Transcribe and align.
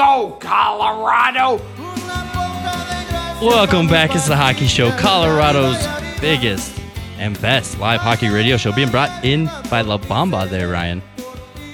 Go, 0.00 0.38
Colorado! 0.40 1.60
Welcome 3.46 3.86
back. 3.86 4.14
It's 4.14 4.28
the 4.28 4.34
Hockey 4.34 4.66
Show, 4.66 4.90
Colorado's 4.92 5.76
biggest 6.22 6.80
and 7.18 7.38
best 7.42 7.78
live 7.78 8.00
hockey 8.00 8.30
radio 8.30 8.56
show, 8.56 8.72
being 8.72 8.88
brought 8.88 9.22
in 9.22 9.50
by 9.68 9.82
La 9.82 9.98
Bamba 9.98 10.48
there, 10.48 10.70
Ryan. 10.70 11.02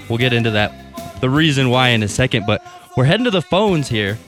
We'll 0.08 0.18
get 0.18 0.32
into 0.32 0.50
that, 0.50 1.20
the 1.20 1.30
reason 1.30 1.70
why 1.70 1.90
in 1.90 2.02
a 2.02 2.08
second, 2.08 2.46
but 2.48 2.66
we're 2.96 3.04
heading 3.04 3.22
to 3.26 3.30
the 3.30 3.42
phones 3.42 3.88
here. 3.88 4.18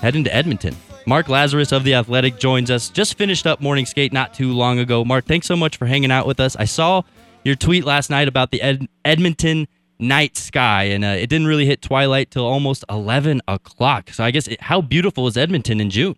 Heading 0.00 0.22
to 0.22 0.32
Edmonton. 0.32 0.76
Mark 1.04 1.26
Lazerus 1.26 1.72
of 1.72 1.82
The 1.82 1.94
Athletic 1.94 2.38
joins 2.38 2.70
us. 2.70 2.90
Just 2.90 3.18
finished 3.18 3.44
up 3.44 3.60
morning 3.60 3.86
skate 3.86 4.12
not 4.12 4.34
too 4.34 4.52
long 4.52 4.78
ago. 4.78 5.04
Mark, 5.04 5.24
thanks 5.24 5.48
so 5.48 5.56
much 5.56 5.78
for 5.78 5.86
hanging 5.86 6.12
out 6.12 6.28
with 6.28 6.38
us. 6.38 6.54
I 6.54 6.64
saw 6.64 7.02
your 7.42 7.56
tweet 7.56 7.84
last 7.84 8.08
night 8.08 8.28
about 8.28 8.52
the 8.52 8.62
Ed- 8.62 8.86
Edmonton 9.04 9.66
night 10.02 10.36
sky, 10.36 10.84
and 10.84 11.04
uh, 11.04 11.08
it 11.08 11.28
didn't 11.28 11.46
really 11.46 11.64
hit 11.64 11.80
twilight 11.80 12.30
till 12.30 12.44
almost 12.44 12.84
11 12.90 13.40
o'clock. 13.48 14.10
So 14.10 14.24
I 14.24 14.30
guess, 14.30 14.48
it, 14.48 14.60
how 14.60 14.82
beautiful 14.82 15.26
is 15.26 15.36
Edmonton 15.36 15.80
in 15.80 15.88
June? 15.88 16.16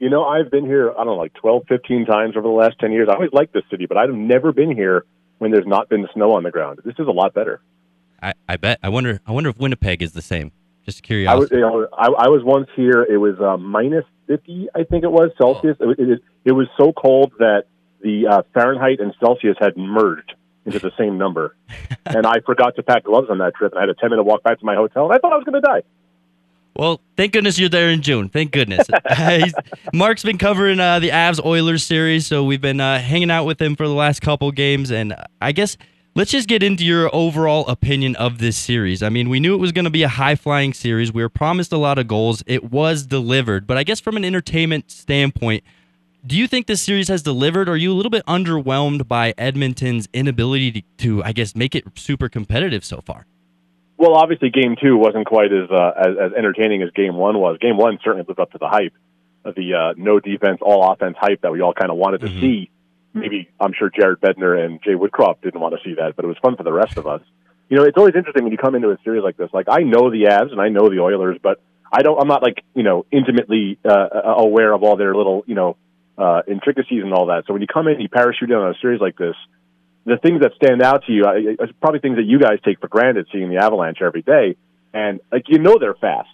You 0.00 0.10
know, 0.10 0.24
I've 0.24 0.50
been 0.50 0.64
here, 0.64 0.90
I 0.90 0.96
don't 0.96 1.06
know, 1.06 1.14
like 1.14 1.34
12, 1.34 1.64
15 1.68 2.06
times 2.06 2.36
over 2.36 2.48
the 2.48 2.54
last 2.54 2.78
10 2.80 2.92
years. 2.92 3.08
I 3.08 3.14
always 3.14 3.32
liked 3.32 3.52
this 3.52 3.62
city, 3.70 3.86
but 3.86 3.96
I've 3.96 4.12
never 4.12 4.52
been 4.52 4.74
here 4.74 5.04
when 5.38 5.50
there's 5.50 5.66
not 5.66 5.88
been 5.88 6.08
snow 6.14 6.32
on 6.32 6.42
the 6.42 6.50
ground. 6.50 6.80
This 6.84 6.94
is 6.98 7.06
a 7.06 7.12
lot 7.12 7.34
better. 7.34 7.60
I, 8.22 8.32
I 8.48 8.56
bet. 8.56 8.78
I 8.82 8.88
wonder. 8.88 9.20
I 9.26 9.32
wonder 9.32 9.50
if 9.50 9.58
Winnipeg 9.58 10.02
is 10.02 10.12
the 10.12 10.22
same. 10.22 10.50
Just 10.84 11.04
I 11.04 11.06
curiosity. 11.06 11.40
was, 11.40 11.50
you 11.52 11.60
know, 11.60 11.88
I, 11.96 12.06
I 12.06 12.28
was 12.28 12.42
once 12.42 12.68
here. 12.74 13.02
It 13.02 13.18
was 13.18 13.38
uh, 13.40 13.56
minus 13.56 14.04
50, 14.26 14.68
I 14.74 14.84
think 14.84 15.04
it 15.04 15.10
was, 15.10 15.30
Celsius. 15.38 15.76
It, 15.80 15.98
it, 15.98 16.20
it 16.44 16.52
was 16.52 16.66
so 16.78 16.92
cold 16.92 17.32
that 17.38 17.64
the 18.00 18.26
uh, 18.26 18.42
Fahrenheit 18.52 19.00
and 19.00 19.14
Celsius 19.20 19.56
had 19.60 19.76
merged 19.76 20.34
into 20.66 20.78
the 20.78 20.92
same 20.98 21.18
number. 21.18 21.56
and 22.06 22.26
I 22.26 22.40
forgot 22.40 22.76
to 22.76 22.82
pack 22.82 23.04
gloves 23.04 23.28
on 23.30 23.38
that 23.38 23.54
trip, 23.54 23.72
and 23.72 23.78
I 23.78 23.82
had 23.82 23.90
a 23.90 23.94
10 23.94 24.10
minute 24.10 24.24
walk 24.24 24.42
back 24.42 24.58
to 24.58 24.64
my 24.64 24.74
hotel, 24.74 25.04
and 25.04 25.14
I 25.14 25.18
thought 25.18 25.32
I 25.32 25.36
was 25.36 25.44
going 25.44 25.60
to 25.60 25.66
die. 25.66 25.82
Well, 26.76 27.00
thank 27.16 27.32
goodness 27.32 27.56
you're 27.56 27.68
there 27.68 27.90
in 27.90 28.02
June. 28.02 28.28
Thank 28.28 28.50
goodness. 28.50 28.88
Mark's 29.92 30.24
been 30.24 30.38
covering 30.38 30.80
uh, 30.80 30.98
the 30.98 31.10
Avs 31.10 31.44
Oilers 31.44 31.84
series, 31.84 32.26
so 32.26 32.42
we've 32.42 32.60
been 32.60 32.80
uh, 32.80 32.98
hanging 32.98 33.30
out 33.30 33.44
with 33.44 33.62
him 33.62 33.76
for 33.76 33.86
the 33.86 33.94
last 33.94 34.20
couple 34.20 34.50
games. 34.50 34.90
And 34.90 35.14
I 35.40 35.52
guess 35.52 35.76
let's 36.16 36.32
just 36.32 36.48
get 36.48 36.64
into 36.64 36.84
your 36.84 37.14
overall 37.14 37.64
opinion 37.68 38.16
of 38.16 38.38
this 38.38 38.56
series. 38.56 39.04
I 39.04 39.08
mean, 39.08 39.28
we 39.28 39.38
knew 39.38 39.54
it 39.54 39.58
was 39.58 39.70
going 39.70 39.84
to 39.84 39.90
be 39.90 40.02
a 40.02 40.08
high 40.08 40.34
flying 40.34 40.74
series. 40.74 41.12
We 41.12 41.22
were 41.22 41.28
promised 41.28 41.72
a 41.72 41.76
lot 41.78 41.98
of 41.98 42.08
goals. 42.08 42.42
It 42.44 42.72
was 42.72 43.06
delivered. 43.06 43.68
But 43.68 43.76
I 43.76 43.84
guess 43.84 44.00
from 44.00 44.16
an 44.16 44.24
entertainment 44.24 44.90
standpoint, 44.90 45.62
do 46.26 46.36
you 46.36 46.46
think 46.46 46.66
this 46.66 46.82
series 46.82 47.08
has 47.08 47.22
delivered? 47.22 47.68
Or 47.68 47.72
are 47.72 47.76
you 47.76 47.92
a 47.92 47.94
little 47.94 48.10
bit 48.10 48.24
underwhelmed 48.26 49.06
by 49.06 49.34
Edmonton's 49.36 50.08
inability 50.12 50.72
to, 50.72 50.82
to 50.98 51.24
I 51.24 51.32
guess, 51.32 51.54
make 51.54 51.74
it 51.74 51.84
super 51.96 52.28
competitive 52.28 52.84
so 52.84 53.00
far? 53.00 53.26
Well, 53.96 54.14
obviously, 54.14 54.50
game 54.50 54.76
two 54.82 54.96
wasn't 54.96 55.26
quite 55.26 55.52
as, 55.52 55.70
uh, 55.70 55.92
as 55.96 56.16
as 56.20 56.32
entertaining 56.36 56.82
as 56.82 56.90
game 56.90 57.14
one 57.16 57.38
was. 57.38 57.58
Game 57.58 57.76
one 57.76 57.98
certainly 58.02 58.24
lived 58.26 58.40
up 58.40 58.50
to 58.52 58.58
the 58.58 58.68
hype, 58.68 58.92
the 59.44 59.74
uh, 59.74 59.94
no 59.96 60.18
defense, 60.18 60.58
all 60.60 60.90
offense 60.92 61.16
hype 61.18 61.42
that 61.42 61.52
we 61.52 61.60
all 61.60 61.72
kind 61.72 61.90
of 61.90 61.96
wanted 61.96 62.22
to 62.22 62.28
see. 62.40 62.70
Maybe 63.12 63.48
I'm 63.60 63.72
sure 63.72 63.90
Jared 63.90 64.20
Bednar 64.20 64.58
and 64.64 64.82
Jay 64.82 64.94
Woodcroft 64.94 65.42
didn't 65.42 65.60
want 65.60 65.76
to 65.76 65.88
see 65.88 65.94
that, 65.94 66.16
but 66.16 66.24
it 66.24 66.28
was 66.28 66.36
fun 66.42 66.56
for 66.56 66.64
the 66.64 66.72
rest 66.72 66.96
of 66.96 67.06
us. 67.06 67.22
You 67.68 67.76
know, 67.76 67.84
it's 67.84 67.96
always 67.96 68.16
interesting 68.16 68.42
when 68.42 68.50
you 68.50 68.58
come 68.58 68.74
into 68.74 68.90
a 68.90 68.98
series 69.04 69.22
like 69.22 69.36
this. 69.36 69.50
Like 69.52 69.66
I 69.68 69.82
know 69.84 70.10
the 70.10 70.24
Avs 70.24 70.50
and 70.50 70.60
I 70.60 70.68
know 70.68 70.90
the 70.90 70.98
Oilers, 70.98 71.38
but 71.40 71.60
I 71.92 72.02
don't. 72.02 72.20
I'm 72.20 72.26
not 72.26 72.42
like 72.42 72.64
you 72.74 72.82
know 72.82 73.06
intimately 73.12 73.78
uh, 73.84 74.08
aware 74.36 74.72
of 74.72 74.82
all 74.82 74.96
their 74.96 75.14
little 75.14 75.44
you 75.46 75.54
know 75.54 75.76
uh, 76.16 76.42
intricacies 76.46 77.02
and 77.02 77.12
all 77.12 77.26
that. 77.26 77.44
So 77.46 77.52
when 77.52 77.62
you 77.62 77.68
come 77.68 77.88
in, 77.88 78.00
you 78.00 78.08
parachute 78.08 78.50
in 78.50 78.56
on 78.56 78.70
a 78.70 78.78
series 78.80 79.00
like 79.00 79.16
this 79.16 79.36
the 80.04 80.18
things 80.18 80.40
that 80.42 80.52
stand 80.56 80.82
out 80.82 81.04
to 81.06 81.12
you 81.12 81.24
are 81.24 81.66
probably 81.80 82.00
things 82.00 82.16
that 82.16 82.24
you 82.24 82.38
guys 82.38 82.58
take 82.64 82.80
for 82.80 82.88
granted 82.88 83.26
seeing 83.32 83.48
the 83.48 83.56
Avalanche 83.56 83.98
every 84.02 84.22
day. 84.22 84.56
And 84.92 85.20
like 85.32 85.44
you 85.48 85.58
know 85.58 85.76
they're 85.80 85.94
fast, 85.94 86.28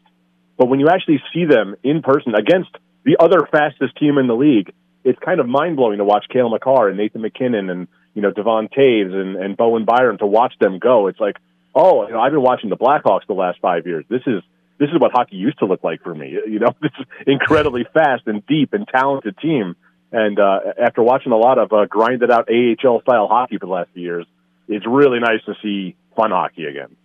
but 0.58 0.69
when 0.69 0.80
you 0.80 0.88
actually 0.88 1.22
see 1.32 1.44
them 1.46 1.76
in 1.82 2.02
person 2.02 2.34
against 2.34 2.70
the 3.04 3.16
other 3.19 3.48
fastest 3.50 3.96
team 3.96 4.19
in 4.19 4.26
the 4.26 4.34
league, 4.34 4.72
it's 5.02 5.19
kind 5.20 5.40
of 5.40 5.48
mind 5.48 5.76
blowing 5.76 5.98
to 5.98 6.04
watch 6.04 6.26
Cale 6.30 6.50
Makar 6.50 6.88
and 6.88 6.98
Nathan 6.98 7.22
MacKinnon 7.22 7.70
and 7.70 7.88
you 8.12 8.20
know 8.20 8.32
Devon 8.32 8.69
Toews 8.69 9.14
and, 9.14 9.36
and 9.36 9.56
Bowen 9.56 9.86
Byram 9.86 10.19
to 10.19 10.26
watch 10.26 10.52
them 10.60 10.78
go. 10.78 11.06
It's 11.06 11.20
like, 11.20 11.36
oh, 11.74 12.06
you 12.06 12.12
know, 12.12 12.20
I've 12.20 12.32
been 12.32 12.42
watching 12.42 12.69
the 12.69 12.76
Blackhawks 12.76 13.26
the 13.26 13.34
last 13.34 13.60
five 13.62 13.86
years. 13.86 14.04
This 14.10 14.22
is 14.26 14.42
this 14.80 14.88
is 14.88 14.98
what 14.98 15.12
hockey 15.12 15.36
used 15.36 15.58
to 15.58 15.66
look 15.66 15.84
like 15.84 16.02
for 16.02 16.14
me. 16.14 16.30
You 16.30 16.58
know, 16.58 16.74
this 16.82 16.91
is 16.98 17.06
incredibly 17.26 17.86
fast 17.94 18.22
and 18.26 18.44
deep 18.46 18.72
and 18.72 18.88
talented 18.88 19.36
team. 19.38 19.76
And 20.10 20.41
uh, 20.41 20.60
after 20.82 21.02
watching 21.02 21.30
a 21.30 21.36
lot 21.36 21.58
of 21.58 21.72
uh, 21.72 21.84
grinded 21.84 22.32
out 22.32 22.48
AHL 22.50 23.02
style 23.02 23.28
hockey 23.28 23.58
for 23.58 23.66
the 23.66 23.72
last 23.72 23.90
few 23.94 24.02
years, 24.02 24.26
it's 24.66 24.86
really 24.86 25.20
nice 25.20 25.44
to 25.46 25.54
see 25.62 25.94
fun 26.16 26.30
hockey 26.32 26.64
again. 26.64 26.96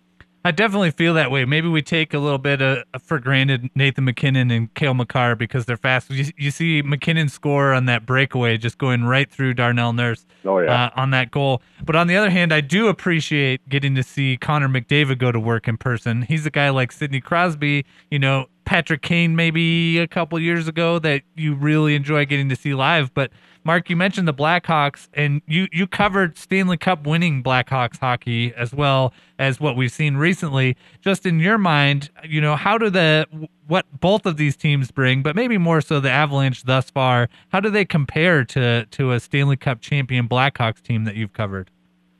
I 0.46 0.52
definitely 0.52 0.92
feel 0.92 1.14
that 1.14 1.32
way. 1.32 1.44
Maybe 1.44 1.66
we 1.66 1.82
take 1.82 2.14
a 2.14 2.20
little 2.20 2.38
bit 2.38 2.62
uh, 2.62 2.84
for 3.02 3.18
granted 3.18 3.68
Nathan 3.74 4.04
MacKinnon 4.04 4.52
and 4.52 4.72
Cale 4.74 4.94
Makar 4.94 5.34
because 5.34 5.64
they're 5.64 5.76
fast. 5.76 6.08
You, 6.08 6.26
you 6.36 6.52
see 6.52 6.82
MacKinnon 6.82 7.28
score 7.28 7.72
on 7.72 7.86
that 7.86 8.06
breakaway, 8.06 8.56
just 8.56 8.78
going 8.78 9.02
right 9.02 9.28
through 9.28 9.54
Darnell 9.54 9.92
Nurse 9.92 10.24
Oh 10.44 10.60
yeah. 10.60 10.84
uh, 10.84 10.90
on 10.94 11.10
that 11.10 11.32
goal. 11.32 11.62
But 11.84 11.96
on 11.96 12.06
the 12.06 12.14
other 12.16 12.30
hand, 12.30 12.52
I 12.54 12.60
do 12.60 12.86
appreciate 12.86 13.68
getting 13.68 13.96
to 13.96 14.04
see 14.04 14.36
Connor 14.36 14.68
McDavid 14.68 15.18
go 15.18 15.32
to 15.32 15.40
work 15.40 15.66
in 15.66 15.78
person. 15.78 16.22
He's 16.22 16.46
a 16.46 16.50
guy 16.50 16.70
like 16.70 16.92
Sidney 16.92 17.20
Crosby, 17.20 17.84
you 18.12 18.20
know, 18.20 18.46
Patrick 18.66 19.00
Kane 19.00 19.36
maybe 19.36 19.98
a 19.98 20.08
couple 20.08 20.38
years 20.38 20.68
ago 20.68 20.98
that 20.98 21.22
you 21.36 21.54
really 21.54 21.94
enjoy 21.94 22.26
getting 22.26 22.48
to 22.50 22.56
see 22.56 22.74
live. 22.74 23.14
But 23.14 23.30
Mark, 23.64 23.88
you 23.88 23.96
mentioned 23.96 24.28
the 24.28 24.34
Blackhawks, 24.34 25.08
and 25.14 25.40
you 25.46 25.68
you 25.72 25.86
covered 25.86 26.36
Stanley 26.36 26.76
Cup 26.76 27.06
winning 27.06 27.42
Blackhawks 27.42 27.98
hockey 27.98 28.52
as 28.54 28.74
well 28.74 29.14
as 29.38 29.58
what 29.58 29.76
we've 29.76 29.90
seen 29.90 30.16
recently. 30.16 30.76
Just 31.00 31.24
in 31.24 31.40
your 31.40 31.58
mind, 31.58 32.10
you 32.24 32.40
know, 32.40 32.56
how 32.56 32.76
do 32.76 32.90
the 32.90 33.26
what 33.66 33.86
both 33.98 34.26
of 34.26 34.36
these 34.36 34.56
teams 34.56 34.90
bring, 34.90 35.22
but 35.22 35.34
maybe 35.34 35.58
more 35.58 35.80
so 35.80 35.98
the 35.98 36.10
Avalanche 36.10 36.64
thus 36.64 36.90
far, 36.90 37.28
how 37.48 37.60
do 37.60 37.70
they 37.70 37.84
compare 37.84 38.44
to 38.44 38.84
to 38.86 39.12
a 39.12 39.20
Stanley 39.20 39.56
Cup 39.56 39.80
champion 39.80 40.28
Blackhawks 40.28 40.82
team 40.82 41.04
that 41.04 41.14
you've 41.14 41.32
covered? 41.32 41.70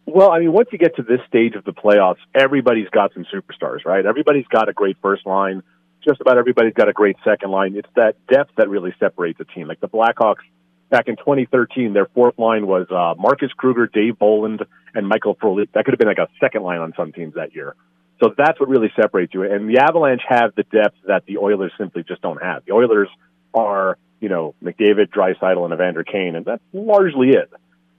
Well, 0.06 0.30
I 0.30 0.38
mean, 0.38 0.52
once 0.52 0.68
you 0.70 0.78
get 0.78 0.94
to 0.96 1.02
this 1.02 1.20
stage 1.28 1.56
of 1.56 1.64
the 1.64 1.72
playoffs, 1.72 2.18
everybody's 2.34 2.88
got 2.90 3.12
some 3.12 3.26
superstars, 3.32 3.84
right? 3.84 4.06
Everybody's 4.06 4.46
got 4.46 4.68
a 4.68 4.72
great 4.72 4.96
first 5.02 5.26
line. 5.26 5.62
Just 6.06 6.20
about 6.20 6.38
everybody's 6.38 6.74
got 6.74 6.88
a 6.88 6.92
great 6.92 7.16
second 7.24 7.50
line. 7.50 7.74
It's 7.76 7.88
that 7.96 8.14
depth 8.28 8.52
that 8.56 8.68
really 8.68 8.94
separates 9.00 9.40
a 9.40 9.44
team. 9.44 9.66
Like 9.66 9.80
the 9.80 9.88
Blackhawks 9.88 10.44
back 10.88 11.08
in 11.08 11.16
2013, 11.16 11.92
their 11.92 12.06
fourth 12.06 12.38
line 12.38 12.66
was 12.66 12.86
uh, 12.90 13.20
Marcus 13.20 13.52
Kruger, 13.52 13.86
Dave 13.86 14.18
Bolland, 14.18 14.64
and 14.94 15.08
Michael 15.08 15.34
Frolik. 15.34 15.68
That 15.72 15.84
could 15.84 15.92
have 15.92 15.98
been 15.98 16.08
like 16.08 16.18
a 16.18 16.28
second 16.40 16.62
line 16.62 16.78
on 16.78 16.92
some 16.96 17.12
teams 17.12 17.34
that 17.34 17.54
year. 17.54 17.74
So 18.22 18.32
that's 18.36 18.58
what 18.58 18.68
really 18.68 18.90
separates 18.96 19.34
you. 19.34 19.42
And 19.42 19.68
the 19.68 19.78
Avalanche 19.78 20.22
have 20.28 20.54
the 20.54 20.62
depth 20.62 20.96
that 21.06 21.26
the 21.26 21.38
Oilers 21.38 21.72
simply 21.76 22.02
just 22.02 22.22
don't 22.22 22.42
have. 22.42 22.64
The 22.64 22.72
Oilers 22.72 23.08
are, 23.52 23.98
you 24.20 24.28
know, 24.28 24.54
McDavid, 24.62 25.10
Draisaitl, 25.10 25.64
and 25.64 25.74
Evander 25.74 26.04
Kane, 26.04 26.36
and 26.36 26.44
that's 26.46 26.62
largely 26.72 27.30
it. 27.30 27.50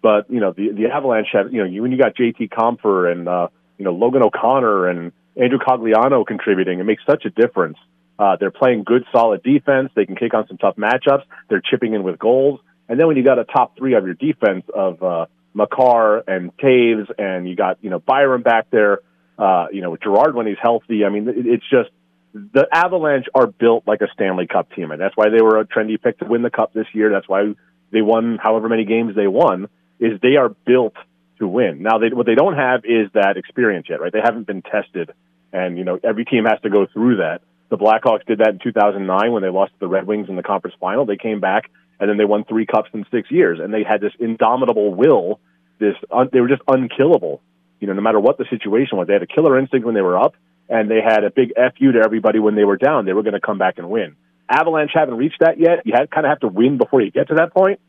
But 0.01 0.29
you 0.29 0.40
know, 0.40 0.53
the 0.53 0.72
the 0.72 0.88
Avalanche 0.88 1.28
have, 1.34 1.51
you 1.51 1.59
know, 1.59 1.66
you 1.66 1.81
when 1.81 1.91
you 1.91 1.97
got 1.97 2.16
JT 2.16 2.50
Compher 2.50 3.12
and 3.12 3.28
uh, 3.28 3.50
you 3.78 3.85
know 3.85 3.94
Logan 3.94 4.23
O'Connor 4.23 4.88
and 4.88 5.12
Andrew 5.35 5.59
Cogliano 5.59 6.25
contributing, 6.25 6.79
it 6.79 6.84
makes 6.84 7.03
such 7.06 7.25
a 7.25 7.29
difference. 7.29 7.78
Uh, 8.19 8.35
they're 8.39 8.51
playing 8.51 8.83
good, 8.83 9.03
solid 9.11 9.44
defense. 9.44 9.91
They 9.95 10.05
can 10.05 10.16
kick 10.16 10.33
on 10.33 10.47
some 10.47 10.57
tough 10.57 10.75
matchups. 10.75 11.23
They're 11.50 11.61
chipping 11.61 11.94
in 11.94 12.03
with 12.03 12.17
goals. 12.17 12.59
And 12.89 13.00
then 13.00 13.07
when 13.07 13.17
you 13.17 13.23
got 13.23 13.38
a 13.38 13.44
top 13.44 13.78
three 13.78 13.95
of 13.95 14.05
your 14.05 14.16
defense 14.16 14.66
of 14.73 15.03
uh, 15.03 15.25
Makar 15.53 16.23
and 16.28 16.55
Toews, 16.57 17.07
and 17.17 17.47
you 17.47 17.55
got 17.55 17.78
you 17.81 17.89
know 17.89 18.00
Byram 18.00 18.41
back 18.41 18.69
there, 18.72 19.00
uh, 19.38 19.67
you 19.72 19.81
know 19.81 19.95
Girard 19.97 20.35
when 20.35 20.47
he's 20.47 20.57
healthy. 20.61 21.03
I 21.05 21.09
mean, 21.09 21.28
it, 21.28 21.45
it's 21.45 21.69
just 21.69 21.89
the 22.33 22.67
Avalanche 22.72 23.25
are 23.35 23.47
built 23.47 23.83
like 23.88 24.02
a 24.02 24.08
Stanley 24.14 24.47
Cup 24.47 24.72
team, 24.72 24.91
and 24.91 25.02
that's 25.02 25.16
why 25.16 25.29
they 25.29 25.41
were 25.41 25.59
a 25.59 25.66
trendy 25.66 26.02
pick 26.02 26.20
to 26.20 26.25
win 26.25 26.41
the 26.41 26.49
cup 26.49 26.73
this 26.73 26.87
year. 26.93 27.11
That's 27.11 27.28
why 27.28 27.53
they 27.91 28.02
won 28.02 28.40
however 28.41 28.70
many 28.70 28.85
games 28.85 29.16
they 29.16 29.28
won. 29.28 29.67
Is 29.99 30.20
they 30.22 30.35
are 30.37 30.49
built 30.49 30.93
to 31.40 31.47
win. 31.47 31.81
Now, 31.81 31.97
they, 31.97 32.09
what 32.09 32.25
they 32.25 32.35
don't 32.35 32.55
have 32.55 32.81
is 32.85 33.09
that 33.13 33.37
experience 33.37 33.87
yet, 33.90 33.99
right? 33.99 34.13
They 34.13 34.22
haven't 34.23 34.46
been 34.46 34.61
tested, 34.61 35.11
and 35.52 35.78
you 35.78 35.84
know 35.84 35.99
every 36.03 36.25
team 36.25 36.46
has 36.46 36.59
to 36.61 36.70
go 36.70 36.85
through 36.85 37.17
that. 37.17 37.41
The 37.69 37.78
Blackhawks 37.78 38.25
did 38.25 38.40
that 38.40 38.49
in 38.49 38.59
2009 38.59 39.31
when 39.31 39.43
they 39.43 39.49
lost 39.49 39.73
to 39.73 39.79
the 39.79 39.87
Red 39.87 40.08
Wings 40.08 40.29
in 40.29 40.35
the 40.35 40.43
conference 40.43 40.75
final. 40.79 41.05
They 41.05 41.17
came 41.17 41.40
back 41.40 41.69
and 41.99 42.09
then 42.09 42.17
they 42.17 42.25
won 42.25 42.43
three 42.43 42.66
cups 42.66 42.90
in 42.93 43.05
six 43.11 43.31
years, 43.31 43.59
and 43.61 43.73
they 43.73 43.84
had 43.84 44.02
this 44.02 44.14
indomitable 44.19 44.93
will. 44.93 45.40
This 45.79 45.96
un, 46.11 46.29
they 46.31 46.40
were 46.40 46.47
just 46.47 46.61
unkillable. 46.67 47.41
You 47.79 47.87
know, 47.87 47.93
no 47.93 48.02
matter 48.02 48.19
what 48.19 48.37
the 48.37 48.46
situation 48.49 48.97
was, 48.97 49.08
they 49.08 49.14
had 49.14 49.23
a 49.23 49.28
killer 49.28 49.58
instinct 49.58 49.85
when 49.85 49.96
they 49.96 50.02
were 50.02 50.17
up, 50.17 50.35
and 50.69 50.90
they 50.90 51.02
had 51.03 51.23
a 51.23 51.31
big 51.31 51.53
fu 51.78 51.91
to 51.91 51.99
everybody 52.03 52.40
when 52.40 52.55
they 52.55 52.64
were 52.64 52.78
down. 52.78 53.05
They 53.05 53.14
were 53.14 53.23
going 53.23 53.34
to 53.34 53.41
come 53.41 53.58
back 53.58 53.78
and 53.78 53.90
win. 53.90 54.16
Avalanche 54.49 54.91
haven't 54.93 55.17
reached 55.17 55.40
that 55.40 55.59
yet. 55.59 55.85
You 55.85 55.93
kind 55.93 56.25
of 56.25 56.29
have 56.29 56.40
to 56.41 56.47
win 56.47 56.78
before 56.78 57.02
you 57.02 57.11
get 57.11 57.29
to 57.29 57.35
that 57.35 57.53
point. 57.53 57.79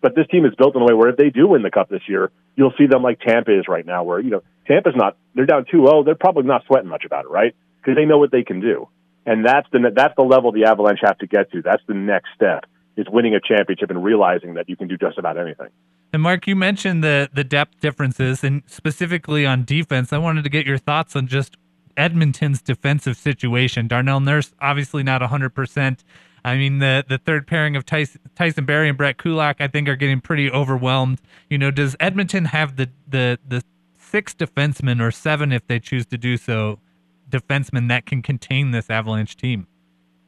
But 0.00 0.14
this 0.14 0.26
team 0.28 0.46
is 0.46 0.54
built 0.56 0.74
in 0.74 0.82
a 0.82 0.84
way 0.84 0.94
where 0.94 1.10
if 1.10 1.16
they 1.16 1.28
do 1.28 1.48
win 1.48 1.62
the 1.62 1.70
cup 1.70 1.88
this 1.90 2.02
year, 2.08 2.30
you'll 2.56 2.72
see 2.78 2.86
them 2.86 3.02
like 3.02 3.20
Tampa 3.20 3.56
is 3.56 3.68
right 3.68 3.84
now, 3.84 4.02
where 4.02 4.18
you 4.18 4.30
know 4.30 4.42
Tampa's 4.66 4.94
not 4.96 5.16
they're 5.34 5.46
down 5.46 5.66
2-0. 5.66 6.04
They're 6.04 6.14
probably 6.14 6.44
not 6.44 6.64
sweating 6.66 6.88
much 6.88 7.04
about 7.04 7.26
it, 7.26 7.30
right? 7.30 7.54
Because 7.80 7.96
they 7.96 8.06
know 8.06 8.18
what 8.18 8.30
they 8.32 8.42
can 8.42 8.60
do, 8.60 8.88
and 9.26 9.44
that's 9.44 9.68
the 9.72 9.90
that's 9.94 10.14
the 10.16 10.22
level 10.22 10.52
the 10.52 10.64
Avalanche 10.64 11.00
have 11.02 11.18
to 11.18 11.26
get 11.26 11.50
to. 11.52 11.62
That's 11.62 11.82
the 11.86 11.94
next 11.94 12.28
step 12.34 12.64
is 12.96 13.06
winning 13.10 13.34
a 13.34 13.40
championship 13.40 13.90
and 13.90 14.02
realizing 14.02 14.54
that 14.54 14.68
you 14.68 14.76
can 14.76 14.88
do 14.88 14.96
just 14.96 15.18
about 15.18 15.38
anything. 15.38 15.68
And 16.12 16.22
Mark, 16.22 16.46
you 16.46 16.56
mentioned 16.56 17.04
the 17.04 17.30
the 17.32 17.44
depth 17.44 17.80
differences, 17.80 18.42
and 18.42 18.62
specifically 18.66 19.46
on 19.46 19.64
defense. 19.64 20.12
I 20.12 20.18
wanted 20.18 20.44
to 20.44 20.50
get 20.50 20.66
your 20.66 20.78
thoughts 20.78 21.14
on 21.14 21.26
just 21.26 21.56
Edmonton's 21.96 22.62
defensive 22.62 23.16
situation. 23.16 23.86
Darnell 23.86 24.20
Nurse 24.20 24.52
obviously 24.60 25.02
not 25.02 25.20
100%. 25.20 25.98
I 26.44 26.56
mean, 26.56 26.78
the 26.78 27.04
the 27.06 27.18
third 27.18 27.46
pairing 27.46 27.76
of 27.76 27.84
Tyson, 27.84 28.20
Tyson 28.34 28.64
Barrie 28.64 28.88
and 28.88 28.98
Brett 28.98 29.18
Kulak, 29.18 29.60
I 29.60 29.68
think, 29.68 29.88
are 29.88 29.96
getting 29.96 30.20
pretty 30.20 30.50
overwhelmed. 30.50 31.20
You 31.48 31.58
know, 31.58 31.70
does 31.70 31.96
Edmonton 32.00 32.46
have 32.46 32.76
the 32.76 32.90
the 33.06 33.38
the 33.46 33.62
six 33.98 34.34
defensemen 34.34 35.00
or 35.00 35.10
seven 35.10 35.52
if 35.52 35.66
they 35.66 35.78
choose 35.78 36.06
to 36.06 36.18
do 36.18 36.36
so, 36.36 36.80
defensemen 37.30 37.88
that 37.88 38.06
can 38.06 38.22
contain 38.22 38.70
this 38.70 38.90
Avalanche 38.90 39.36
team? 39.36 39.66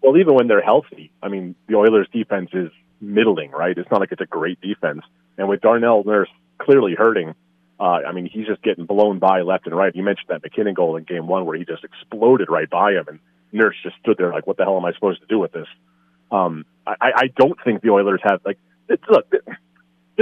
Well, 0.03 0.17
even 0.17 0.35
when 0.35 0.49
they're 0.49 0.63
healthy, 0.63 1.13
I 1.23 1.29
mean, 1.29 1.55
the 1.69 1.77
Oilers' 1.77 2.09
defense 2.13 2.51
is 2.53 2.71
middling, 3.01 3.51
right? 3.51 3.77
It's 3.77 3.91
not 3.91 4.01
like 4.01 4.13
it's 4.13 4.21
a 4.21 4.27
great 4.27 4.61
defense. 4.61 5.03
And 5.39 5.49
with 5.49 5.61
Darnell 5.61 6.03
Nurse 6.05 6.29
clearly 6.59 6.95
hurting, 6.97 7.35
uh, 7.79 8.01
I 8.07 8.13
mean, 8.13 8.27
he's 8.27 8.47
just 8.47 8.63
getting 8.63 8.87
blown 8.87 9.19
by 9.19 9.41
left 9.43 9.67
and 9.67 9.77
right. 9.77 9.95
You 9.95 10.03
mentioned 10.03 10.27
that 10.29 10.43
MacKinnon 10.43 10.75
goal 10.75 10.97
in 10.97 11.05
Game 11.05 11.27
One 11.27 11.47
where 11.47 11.57
he 11.57 11.65
just 11.65 11.85
exploded 11.85 12.49
right 12.49 12.69
by 12.69 12.93
him, 12.93 13.07
and 13.09 13.19
Nurse 13.53 13.77
just 13.83 13.97
stood 14.01 14.19
there 14.19 14.33
like, 14.33 14.47
"What 14.47 14.57
the 14.57 14.65
hell 14.65 14.77
am 14.77 14.85
I 14.85 14.93
supposed 14.93 15.21
to 15.21 15.27
do 15.27 15.39
with 15.39 15.53
this?" 15.53 15.67
Um, 16.31 16.65
I, 16.87 16.95
I 17.01 17.27
don't 17.37 17.59
think 17.65 17.83
the 17.83 17.91
Oilers 17.91 18.21
have 18.23 18.41
like 18.45 18.59
it's, 18.89 19.03
look. 19.09 19.27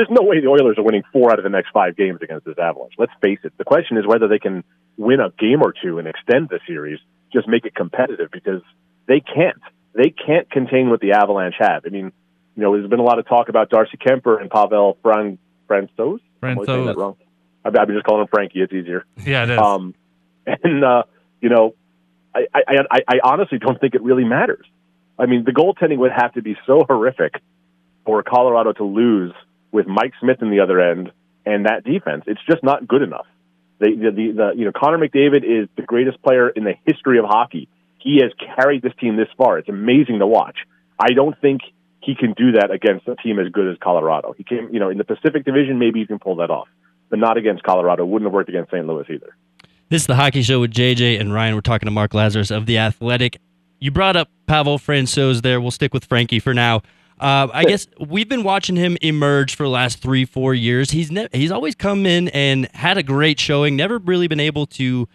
There's 0.01 0.19
no 0.19 0.27
way 0.27 0.41
the 0.41 0.47
Oilers 0.47 0.79
are 0.79 0.83
winning 0.83 1.03
four 1.13 1.31
out 1.31 1.39
of 1.39 1.43
the 1.43 1.51
next 1.51 1.73
five 1.73 1.95
games 1.95 2.21
against 2.23 2.47
this 2.47 2.57
Avalanche. 2.57 2.95
Let's 2.97 3.13
face 3.21 3.39
it. 3.45 3.53
The 3.59 3.65
question 3.65 3.99
is 3.99 4.07
whether 4.07 4.29
they 4.29 4.39
can 4.39 4.65
win 4.97 5.21
a 5.21 5.29
game 5.29 5.61
or 5.61 5.75
two 5.75 5.99
and 5.99 6.09
extend 6.09 6.49
the 6.49 6.59
series, 6.67 6.99
just 7.35 7.47
make 7.47 7.67
it 7.67 7.75
competitive 7.75 8.31
because 8.33 8.63
they 9.07 9.21
can't. 9.21 9.61
They 9.93 10.09
can't 10.09 10.51
contain 10.51 10.89
what 10.89 11.01
the 11.01 11.13
Avalanche 11.13 11.57
have. 11.59 11.85
I 11.85 11.91
mean, 11.91 12.13
you 12.57 12.63
know, 12.63 12.73
there's 12.73 12.89
been 12.89 12.99
a 12.99 13.03
lot 13.03 13.19
of 13.19 13.29
talk 13.29 13.51
about 13.51 13.69
Darcy 13.69 13.99
Kuemper 13.99 14.41
and 14.41 14.51
Pavel 14.51 14.97
Fran 15.03 15.37
Francouz. 15.69 16.21
Francouz. 16.43 16.97
wrong. 16.97 17.17
I've 17.63 17.75
been 17.75 17.89
just 17.89 18.07
calling 18.07 18.23
him 18.23 18.29
Frankie. 18.29 18.63
It's 18.63 18.73
easier. 18.73 19.05
Yeah, 19.23 19.43
it 19.43 19.51
is. 19.51 19.59
Um, 19.59 19.95
and 20.47 20.83
uh, 20.83 21.03
you 21.43 21.51
know, 21.51 21.75
I, 22.35 22.47
I, 22.55 22.63
I, 22.91 23.01
I 23.07 23.21
honestly 23.23 23.59
don't 23.59 23.79
think 23.79 23.95
it 23.95 24.03
really 24.03 24.25
matters. 24.25 24.65
I 25.19 25.27
mean, 25.27 25.45
the 25.45 25.53
goaltending 25.53 25.99
would 25.99 26.13
have 26.13 26.33
to 26.35 26.43
be 26.43 26.57
so 26.67 26.85
horrific 26.89 27.35
for 28.07 28.23
Colorado 28.23 28.73
to 28.73 28.85
lose 28.85 29.35
with 29.73 29.87
Mike 29.87 30.13
Smith 30.21 30.39
in 30.43 30.51
the 30.51 30.61
other 30.61 30.81
end 30.81 31.13
and 31.47 31.67
that 31.67 31.85
defense. 31.85 32.25
It's 32.27 32.41
just 32.49 32.63
not 32.63 32.87
good 32.87 33.03
enough. 33.03 33.27
The, 33.79 33.87
the, 33.87 34.33
the, 34.33 34.53
you 34.57 34.65
know 34.67 34.73
Connor 34.75 34.99
McDavid 34.99 35.43
is 35.45 35.69
the 35.77 35.83
greatest 35.83 36.23
player 36.23 36.49
in 36.49 36.65
the 36.65 36.75
history 36.85 37.19
of 37.19 37.25
hockey. 37.25 37.69
He 37.99 38.21
has 38.23 38.33
carried 38.57 38.83
this 38.83 38.93
team 39.01 39.17
this 39.17 39.29
far. 39.37 39.59
It's 39.59 39.69
amazing 39.69 40.19
to 40.19 40.27
watch. 40.27 40.57
I 40.99 41.13
don't 41.15 41.39
think 41.41 41.63
he 42.03 42.15
can 42.15 42.33
do 42.33 42.53
that 42.53 42.71
against 42.71 43.07
a 43.09 43.17
team 43.17 43.39
as 43.39 43.49
good 43.53 43.71
as 43.71 43.77
Colorado. 43.83 44.35
He 44.37 44.45
came, 44.45 44.69
you 44.73 44.81
know, 44.81 44.91
in 44.91 44.99
the 44.99 45.05
Pacific 45.05 45.45
Division, 45.45 45.79
maybe 45.79 46.01
he 46.01 46.07
can 46.07 46.19
pull 46.19 46.37
that 46.37 46.51
off, 46.51 46.69
but 47.09 47.19
not 47.19 47.37
against 47.37 47.63
Colorado. 47.63 48.05
Wouldn't 48.05 48.27
have 48.27 48.33
worked 48.35 48.49
against 48.49 48.71
St. 48.71 48.87
Louis 48.87 49.05
either. 49.11 49.37
This 49.89 50.03
is 50.03 50.07
the 50.07 50.17
Hockey 50.17 50.43
Show 50.43 50.61
with 50.61 50.73
JJ 50.73 51.21
and 51.21 51.33
Ryan. 51.33 51.55
We're 51.55 51.63
talking 51.63 51.87
to 51.87 51.91
Mark 51.91 52.13
Lazerus 52.13 52.55
of 52.55 52.67
The 52.67 52.79
Athletic. 52.79 53.39
You 53.81 53.91
brought 53.91 54.17
up 54.17 54.29
Pavel 54.47 54.79
Francouz 54.79 55.43
there. 55.43 55.61
We'll 55.61 55.71
stick 55.71 55.93
with 55.93 56.05
Frankie 56.05 56.39
for 56.39 56.55
now. 56.55 56.83
Uh, 57.21 57.49
I 57.53 57.65
guess 57.65 57.87
we've 58.01 58.29
been 58.31 58.43
watching 58.43 58.77
him 58.77 58.97
emerge 59.03 59.55
for 59.55 59.65
the 59.65 59.69
last 59.69 59.99
three, 59.99 60.25
four 60.25 60.55
years. 60.55 60.91
He's 60.91 61.11
ne- 61.11 61.29
he's 61.33 61.51
always 61.53 61.75
come 61.75 62.07
in 62.07 62.29
and 62.29 62.67
had 62.73 62.97
a 62.97 63.03
great 63.03 63.39
showing. 63.39 63.77
Never 63.77 63.99
really 63.99 64.27
been 64.27 64.41
able 64.41 64.65
to 64.67 65.07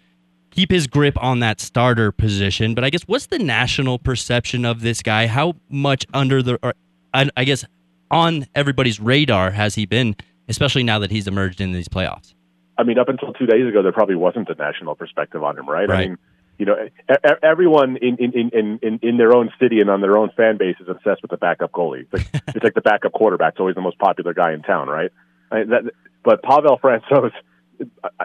keep 0.52 0.70
his 0.70 0.86
grip 0.86 1.20
on 1.20 1.40
that 1.40 1.60
starter 1.60 2.12
position. 2.12 2.74
But 2.74 2.84
I 2.84 2.90
guess 2.90 3.02
what's 3.02 3.26
the 3.26 3.40
national 3.40 3.98
perception 3.98 4.64
of 4.64 4.82
this 4.82 5.02
guy? 5.02 5.26
How 5.26 5.56
much 5.68 6.06
under 6.14 6.44
the, 6.44 6.60
or, 6.62 6.74
I 7.12 7.44
guess, 7.44 7.64
on 8.10 8.46
everybody's 8.54 9.00
radar 9.00 9.50
has 9.50 9.74
he 9.74 9.84
been, 9.84 10.14
especially 10.48 10.84
now 10.84 11.00
that 11.00 11.10
he's 11.10 11.26
emerged 11.26 11.60
in 11.60 11.72
these 11.72 11.88
playoffs? 11.88 12.34
I 12.78 12.84
mean, 12.84 12.98
up 12.98 13.08
until 13.08 13.32
two 13.32 13.46
days 13.46 13.66
ago, 13.68 13.82
there 13.82 13.92
probably 13.92 14.14
wasn't 14.14 14.48
a 14.48 14.54
national 14.54 14.94
perspective 14.94 15.42
on 15.42 15.58
him, 15.58 15.68
right? 15.68 15.88
Right. 15.88 16.04
I 16.04 16.06
mean, 16.08 16.18
you 16.58 16.66
know, 16.66 16.76
e- 16.76 17.12
e- 17.12 17.30
everyone 17.42 17.96
in, 17.96 18.16
in, 18.16 18.32
in, 18.32 18.78
in, 18.82 18.98
in 19.02 19.16
their 19.16 19.34
own 19.34 19.50
city 19.60 19.80
and 19.80 19.90
on 19.90 20.00
their 20.00 20.16
own 20.16 20.30
fan 20.36 20.56
base 20.56 20.76
is 20.80 20.88
obsessed 20.88 21.22
with 21.22 21.30
the 21.30 21.36
backup 21.36 21.72
goalie. 21.72 22.06
It's 22.10 22.12
like, 22.12 22.42
it's 22.54 22.64
like 22.64 22.74
the 22.74 22.80
backup 22.80 23.12
quarterback. 23.12 23.54
It's 23.54 23.60
always 23.60 23.74
the 23.74 23.80
most 23.82 23.98
popular 23.98 24.34
guy 24.34 24.52
in 24.52 24.62
town, 24.62 24.88
right? 24.88 25.10
I, 25.50 25.64
that, 25.64 25.92
but 26.24 26.42
Pavel 26.42 26.78
Francouz, 26.82 27.32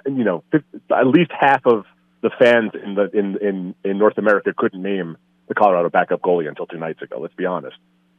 you 0.06 0.24
know, 0.24 0.44
at 0.54 1.08
least 1.08 1.32
half 1.38 1.66
of 1.66 1.86
the 2.22 2.30
fans 2.40 2.72
in 2.82 2.96
the 2.96 3.10
in, 3.18 3.38
in 3.42 3.76
in 3.84 3.98
North 3.98 4.18
America 4.18 4.54
couldn't 4.56 4.82
name 4.82 5.18
the 5.48 5.56
Colorado 5.56 5.90
backup 5.90 6.22
goalie 6.22 6.48
until 6.48 6.66
two 6.66 6.78
nights 6.78 7.02
ago. 7.02 7.20
Let's 7.20 7.34
be 7.34 7.46
honest. 7.46 7.76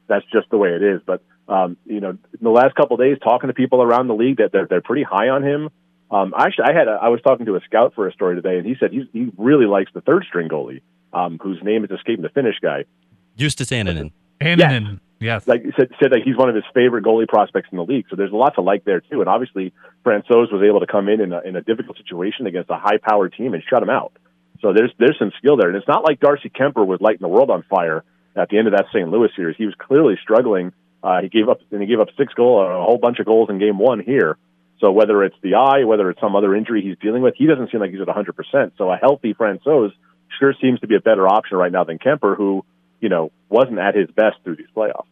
That's 0.09 0.25
just 0.33 0.51
the 0.51 0.59
way 0.59 0.71
it 0.71 0.83
is. 0.83 1.01
But 1.07 1.23
um, 1.49 1.77
you 1.87 2.01
know, 2.01 2.11
in 2.11 2.19
the 2.41 2.51
last 2.51 2.75
couple 2.75 2.95
of 2.95 3.01
days, 3.01 3.19
talking 3.23 3.49
to 3.49 3.55
people 3.55 3.83
around 3.83 4.09
the 4.09 4.15
league, 4.15 4.39
that 4.39 4.51
they're 4.53 4.67
they're 4.67 4.83
pretty 4.83 5.05
high 5.05 5.29
on 5.29 5.43
him. 5.43 5.71
Um, 6.13 6.35
actually, 6.39 6.67
I 6.69 6.75
had 6.75 6.89
a, 6.89 6.99
I 7.03 7.09
was 7.09 7.23
talking 7.23 7.47
to 7.47 7.57
a 7.57 7.61
scout 7.63 7.95
for 7.95 8.07
a 8.07 8.13
story 8.13 8.37
today, 8.37 8.59
and 8.59 8.67
he 8.67 8.77
said 8.79 8.93
he's, 8.93 9.07
he 9.15 9.33
really 9.39 9.65
likes 9.65 9.91
the 9.95 10.03
third 10.03 10.27
string 10.29 10.49
goalie, 10.49 10.83
um, 11.15 11.39
whose 11.43 11.59
name 11.63 11.85
is 11.85 11.91
escaping 11.91 12.23
the 12.23 12.29
Finnish 12.29 12.57
guy. 12.61 12.85
Justus 13.39 13.71
Annunen. 13.71 14.13
Annunen, 14.39 15.01
yes. 15.21 15.49
Like 15.49 15.63
said, 15.75 15.89
said 16.01 16.13
that 16.13 16.21
he's 16.23 16.37
one 16.37 16.51
of 16.51 16.55
his 16.55 16.65
favorite 16.75 17.03
goalie 17.03 17.27
prospects 17.27 17.69
in 17.73 17.79
the 17.79 17.85
league. 17.85 18.05
So 18.11 18.17
there's 18.17 18.31
a 18.31 18.37
lot 18.37 18.57
to 18.57 18.61
like 18.61 18.85
there 18.85 19.01
too. 19.01 19.21
And 19.21 19.29
obviously, 19.29 19.73
Francouz 20.05 20.53
was 20.53 20.63
able 20.63 20.81
to 20.81 20.87
come 20.87 21.09
in 21.09 21.23
in 21.23 21.33
a, 21.33 21.41
in 21.41 21.57
a 21.57 21.63
difficult 21.63 21.97
situation 21.97 22.47
against 22.47 22.69
a 22.69 22.77
high 22.77 22.99
powered 22.99 23.33
team 23.33 23.55
and 23.55 23.63
shut 23.69 23.83
him 23.83 23.91
out. 23.91 24.13
So 24.61 24.75
there's 24.75 24.93
there's 24.99 25.19
some 25.19 25.33
skill 25.39 25.57
there, 25.57 25.69
and 25.69 25.77
it's 25.77 25.89
not 25.89 26.05
like 26.05 26.21
Darcy 26.21 26.51
Kuemper 26.51 26.87
was 26.87 27.01
lighting 27.01 27.23
the 27.23 27.29
world 27.29 27.51
on 27.51 27.65
fire 27.71 28.05
at 28.37 28.51
the 28.51 28.59
end 28.59 28.69
of 28.69 28.75
that 28.75 28.87
St. 28.93 29.09
Louis 29.09 29.31
series. 29.35 29.57
He 29.57 29.65
was 29.65 29.75
clearly 29.79 30.19
struggling. 30.23 30.73
Uh, 31.03 31.23
he 31.23 31.29
gave 31.29 31.49
up 31.49 31.61
and 31.71 31.81
he 31.81 31.87
gave 31.87 32.01
up 32.01 32.09
six 32.19 32.35
goal, 32.35 32.61
a 32.61 32.85
whole 32.85 32.99
bunch 32.99 33.19
of 33.19 33.25
goals 33.25 33.49
in 33.49 33.59
game 33.59 33.79
one 33.79 33.99
here. 33.99 34.37
So 34.83 34.91
whether 34.91 35.23
it's 35.23 35.37
the 35.43 35.55
eye, 35.55 35.85
whether 35.85 36.11
it's 36.11 36.21
some 36.21 36.35
other 36.35 36.57
injury 36.57 36.83
he's 36.83 36.99
dealing 37.01 37.23
with, 37.23 37.35
he 37.37 37.47
doesn't 37.47 37.71
seem 37.71 37.81
like 37.81 37.93
he's 37.93 38.01
at 38.01 38.09
100%. 38.09 38.73
So 38.77 38.91
a 38.91 38.97
healthy 38.97 39.33
Francouz 39.33 39.93
sure 40.39 40.55
seems 40.61 40.81
to 40.81 40.89
be 40.89 40.97
a 40.97 41.01
better 41.01 41.29
option 41.29 41.57
right 41.57 41.71
now 41.71 41.85
than 41.85 41.99
Kuemper, 41.99 42.37
who 42.37 42.65
you 43.01 43.09
know 43.09 43.31
wasn't 43.49 43.79
at 43.79 43.95
his 43.95 44.11
best 44.11 44.39
through 44.43 44.57
these 44.57 44.67
playoffs. 44.77 45.07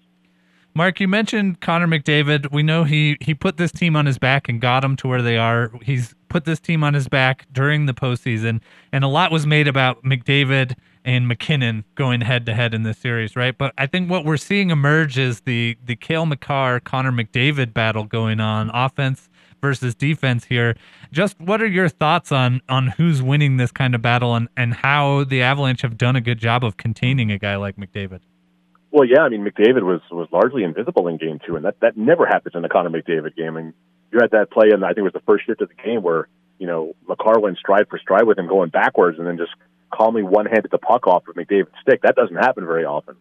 Mark, 0.75 0.99
you 0.99 1.07
mentioned 1.07 1.61
Connor 1.61 1.87
McDavid. 1.87 2.51
We 2.51 2.65
know 2.65 2.83
he 2.83 3.17
he 3.21 3.33
put 3.33 3.59
this 3.59 3.71
team 3.71 3.95
on 3.95 4.07
his 4.07 4.19
back 4.19 4.49
and 4.49 4.61
got 4.61 4.81
them 4.81 4.97
to 4.97 5.09
where 5.09 5.23
they 5.23 5.37
are. 5.37 5.71
He's 5.83 6.17
put 6.29 6.47
this 6.47 6.59
team 6.59 6.83
on 6.83 6.95
his 6.95 7.07
back 7.07 7.47
during 7.53 7.87
the 7.87 7.95
postseason, 7.95 8.61
and 8.93 9.05
a 9.05 9.09
lot 9.09 9.31
was 9.31 9.47
made 9.47 9.69
about 9.69 10.03
McDavid 10.03 10.77
and 11.05 11.29
MacKinnon 11.29 11.85
going 11.95 12.23
head 12.23 12.45
to 12.47 12.55
head 12.55 12.75
in 12.75 12.83
this 12.83 12.99
series, 12.99 13.37
right? 13.37 13.57
But 13.57 13.73
I 13.79 13.87
think 13.87 14.11
what 14.11 14.25
we're 14.25 14.37
seeing 14.37 14.71
emerge 14.71 15.17
is 15.17 15.43
the 15.43 15.77
the 15.85 15.95
Cale 15.95 16.27
Makar 16.27 16.81
Connor 16.81 17.13
McDavid 17.13 17.73
battle 17.73 18.03
going 18.03 18.41
on, 18.41 18.69
offense 18.75 19.29
versus 19.61 19.95
defense 19.95 20.45
here. 20.45 20.77
Just 21.13 21.41
what 21.41 21.63
are 21.63 21.67
your 21.67 21.89
thoughts 21.89 22.33
on 22.33 22.61
on 22.69 22.89
who's 22.89 23.23
winning 23.23 23.57
this 23.57 23.73
kind 23.73 23.95
of 23.95 24.03
battle 24.03 24.35
and 24.35 24.49
and 24.57 24.75
how 24.75 25.25
the 25.25 25.43
Avalanche 25.43 25.83
have 25.83 25.99
done 25.99 26.17
a 26.17 26.21
good 26.21 26.39
job 26.39 26.65
of 26.65 26.77
containing 26.77 27.31
a 27.31 27.39
guy 27.39 27.57
like 27.57 27.77
McDavid? 27.77 28.21
Well, 28.91 29.07
yeah, 29.07 29.23
I 29.23 29.29
mean 29.29 29.45
McDavid 29.45 29.83
was 29.83 30.01
was 30.11 30.29
largely 30.33 30.65
invisible 30.65 31.09
in 31.09 31.17
Game 31.17 31.41
Two, 31.47 31.57
and 31.57 31.65
that 31.65 31.81
that 31.81 31.97
never 31.97 32.27
happens 32.27 32.55
in 32.55 32.65
a 32.65 32.69
Connor 32.69 32.91
McDavid 32.91 33.37
game. 33.37 33.57
And 33.57 33.73
you 34.13 34.19
had 34.21 34.33
that 34.33 34.51
play, 34.51 34.71
and 34.73 34.85
I 34.85 34.89
think 34.89 34.99
it 34.99 35.03
was 35.03 35.13
the 35.13 35.21
first 35.21 35.47
shift 35.47 35.61
of 35.61 35.69
the 35.69 35.83
game 35.83 36.03
where 36.03 36.29
you 36.59 36.67
know 36.67 36.95
Makar 37.09 37.39
went 37.41 37.59
stride 37.59 37.89
for 37.89 37.99
stride 37.99 38.25
with 38.25 38.39
him, 38.39 38.49
going 38.49 38.71
backwards, 38.71 39.19
and 39.19 39.27
then 39.27 39.39
just 39.39 39.53
calmly 39.93 40.23
one-handed 40.23 40.71
the 40.71 40.79
puck 40.79 41.07
off 41.07 41.27
of 41.29 41.35
McDavid's 41.35 41.75
stick. 41.83 42.03
That 42.03 42.15
doesn't 42.15 42.37
happen 42.37 42.65
very 42.65 42.85
often. 42.85 43.17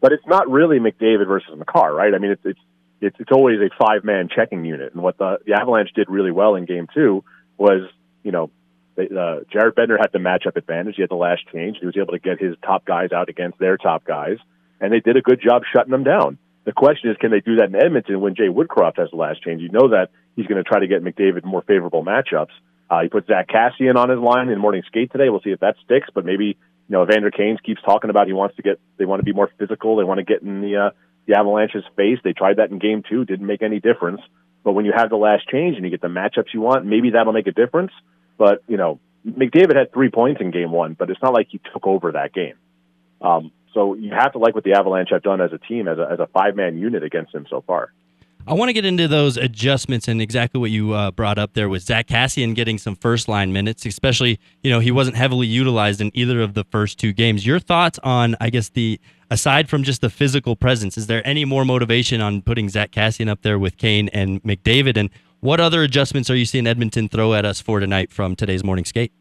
But 0.00 0.12
it's 0.12 0.26
not 0.26 0.50
really 0.50 0.78
McDavid 0.78 1.26
versus 1.26 1.56
Makar, 1.56 1.94
right? 1.94 2.14
I 2.14 2.18
mean, 2.18 2.32
it's 2.32 2.44
it's 2.44 2.60
it's, 3.04 3.16
it's 3.20 3.32
always 3.32 3.58
a 3.60 3.70
five-man 3.78 4.28
checking 4.34 4.64
unit, 4.64 4.94
and 4.94 5.02
what 5.02 5.18
the 5.18 5.38
the 5.46 5.54
Avalanche 5.54 5.90
did 5.94 6.08
really 6.08 6.30
well 6.30 6.54
in 6.54 6.64
Game 6.64 6.88
Two 6.94 7.24
was, 7.56 7.88
you 8.22 8.32
know, 8.32 8.50
they, 8.96 9.04
uh, 9.04 9.40
Jared 9.52 9.74
Bednar 9.74 9.98
had 9.98 10.12
the 10.12 10.18
matchup 10.18 10.56
advantage. 10.56 10.96
He 10.96 11.02
had 11.02 11.10
the 11.10 11.16
last 11.16 11.42
change. 11.52 11.78
He 11.80 11.86
was 11.86 11.96
able 11.96 12.12
to 12.12 12.18
get 12.18 12.40
his 12.40 12.56
top 12.64 12.84
guys 12.84 13.12
out 13.12 13.28
against 13.28 13.58
their 13.58 13.76
top 13.76 14.04
guys, 14.04 14.38
and 14.80 14.92
they 14.92 15.00
did 15.00 15.16
a 15.16 15.22
good 15.22 15.40
job 15.40 15.62
shutting 15.72 15.90
them 15.90 16.04
down. 16.04 16.38
The 16.64 16.72
question 16.72 17.10
is, 17.10 17.16
can 17.18 17.30
they 17.30 17.40
do 17.40 17.56
that 17.56 17.68
in 17.68 17.76
Edmonton 17.76 18.20
when 18.20 18.34
Jay 18.34 18.48
Woodcroft 18.48 18.96
has 18.96 19.10
the 19.10 19.16
last 19.16 19.42
change? 19.42 19.60
You 19.60 19.68
know 19.68 19.88
that 19.90 20.08
he's 20.34 20.46
going 20.46 20.62
to 20.62 20.68
try 20.68 20.80
to 20.80 20.86
get 20.86 21.04
McDavid 21.04 21.44
more 21.44 21.62
favorable 21.62 22.04
matchups. 22.04 22.52
Uh, 22.90 23.02
he 23.02 23.08
put 23.08 23.26
Zack 23.26 23.48
Kassian 23.48 23.96
on 23.96 24.08
his 24.08 24.18
line 24.18 24.48
in 24.48 24.58
morning 24.58 24.82
skate 24.86 25.12
today. 25.12 25.28
We'll 25.28 25.40
see 25.40 25.50
if 25.50 25.60
that 25.60 25.76
sticks, 25.84 26.08
but 26.14 26.24
maybe 26.24 26.46
you 26.46 26.56
know 26.88 27.02
Evander 27.02 27.30
Kane 27.30 27.58
keeps 27.64 27.82
talking 27.82 28.10
about 28.10 28.26
he 28.26 28.32
wants 28.32 28.56
to 28.56 28.62
get 28.62 28.80
they 28.96 29.04
want 29.04 29.20
to 29.20 29.24
be 29.24 29.32
more 29.32 29.50
physical. 29.58 29.96
They 29.96 30.04
want 30.04 30.18
to 30.18 30.24
get 30.24 30.42
in 30.42 30.60
the 30.60 30.76
uh, 30.76 30.90
the 31.26 31.38
Avalanche's 31.38 31.84
face. 31.96 32.18
They 32.22 32.32
tried 32.32 32.56
that 32.56 32.70
in 32.70 32.78
game 32.78 33.02
two, 33.08 33.24
didn't 33.24 33.46
make 33.46 33.62
any 33.62 33.80
difference. 33.80 34.20
But 34.62 34.72
when 34.72 34.84
you 34.84 34.92
have 34.96 35.10
the 35.10 35.16
last 35.16 35.48
change 35.48 35.76
and 35.76 35.84
you 35.84 35.90
get 35.90 36.00
the 36.00 36.08
matchups 36.08 36.52
you 36.54 36.60
want, 36.60 36.86
maybe 36.86 37.10
that'll 37.10 37.32
make 37.32 37.46
a 37.46 37.52
difference. 37.52 37.92
But 38.38 38.62
you 38.66 38.76
know, 38.76 39.00
McDavid 39.26 39.76
had 39.76 39.92
three 39.92 40.10
points 40.10 40.40
in 40.40 40.50
game 40.50 40.70
one, 40.70 40.94
but 40.98 41.10
it's 41.10 41.22
not 41.22 41.32
like 41.32 41.48
he 41.50 41.60
took 41.72 41.86
over 41.86 42.12
that 42.12 42.32
game. 42.32 42.54
Um, 43.20 43.52
so 43.72 43.94
you 43.94 44.12
have 44.12 44.32
to 44.32 44.38
like 44.38 44.54
what 44.54 44.64
the 44.64 44.74
Avalanche 44.74 45.10
have 45.10 45.22
done 45.22 45.40
as 45.40 45.52
a 45.52 45.58
team, 45.58 45.88
as 45.88 45.98
a, 45.98 46.08
as 46.12 46.20
a 46.20 46.26
five 46.26 46.56
man 46.56 46.78
unit 46.78 47.02
against 47.02 47.34
him 47.34 47.46
so 47.50 47.62
far. 47.66 47.92
I 48.46 48.52
want 48.52 48.68
to 48.68 48.74
get 48.74 48.84
into 48.84 49.08
those 49.08 49.38
adjustments 49.38 50.06
and 50.06 50.20
exactly 50.20 50.60
what 50.60 50.70
you 50.70 50.92
uh, 50.92 51.10
brought 51.12 51.38
up 51.38 51.54
there 51.54 51.70
with 51.70 51.82
Zack 51.82 52.08
Kassian 52.08 52.54
getting 52.54 52.76
some 52.76 52.94
first 52.94 53.26
line 53.26 53.54
minutes, 53.54 53.86
especially, 53.86 54.38
you 54.62 54.70
know, 54.70 54.80
he 54.80 54.90
wasn't 54.90 55.16
heavily 55.16 55.46
utilized 55.46 56.02
in 56.02 56.10
either 56.12 56.42
of 56.42 56.52
the 56.52 56.64
first 56.64 56.98
two 56.98 57.14
games. 57.14 57.46
Your 57.46 57.58
thoughts 57.58 57.98
on, 58.02 58.36
I 58.42 58.50
guess, 58.50 58.68
the 58.68 59.00
aside 59.30 59.70
from 59.70 59.82
just 59.82 60.02
the 60.02 60.10
physical 60.10 60.56
presence, 60.56 60.98
is 60.98 61.06
there 61.06 61.26
any 61.26 61.46
more 61.46 61.64
motivation 61.64 62.20
on 62.20 62.42
putting 62.42 62.68
Zack 62.68 62.90
Kassian 62.90 63.30
up 63.30 63.40
there 63.40 63.58
with 63.58 63.78
Kane 63.78 64.10
and 64.10 64.42
McDavid? 64.42 64.98
And 64.98 65.08
what 65.40 65.58
other 65.58 65.82
adjustments 65.82 66.28
are 66.28 66.36
you 66.36 66.44
seeing 66.44 66.66
Edmonton 66.66 67.08
throw 67.08 67.32
at 67.32 67.46
us 67.46 67.62
for 67.62 67.80
tonight 67.80 68.12
from 68.12 68.36
today's 68.36 68.62
morning 68.62 68.84
skate? 68.84 69.12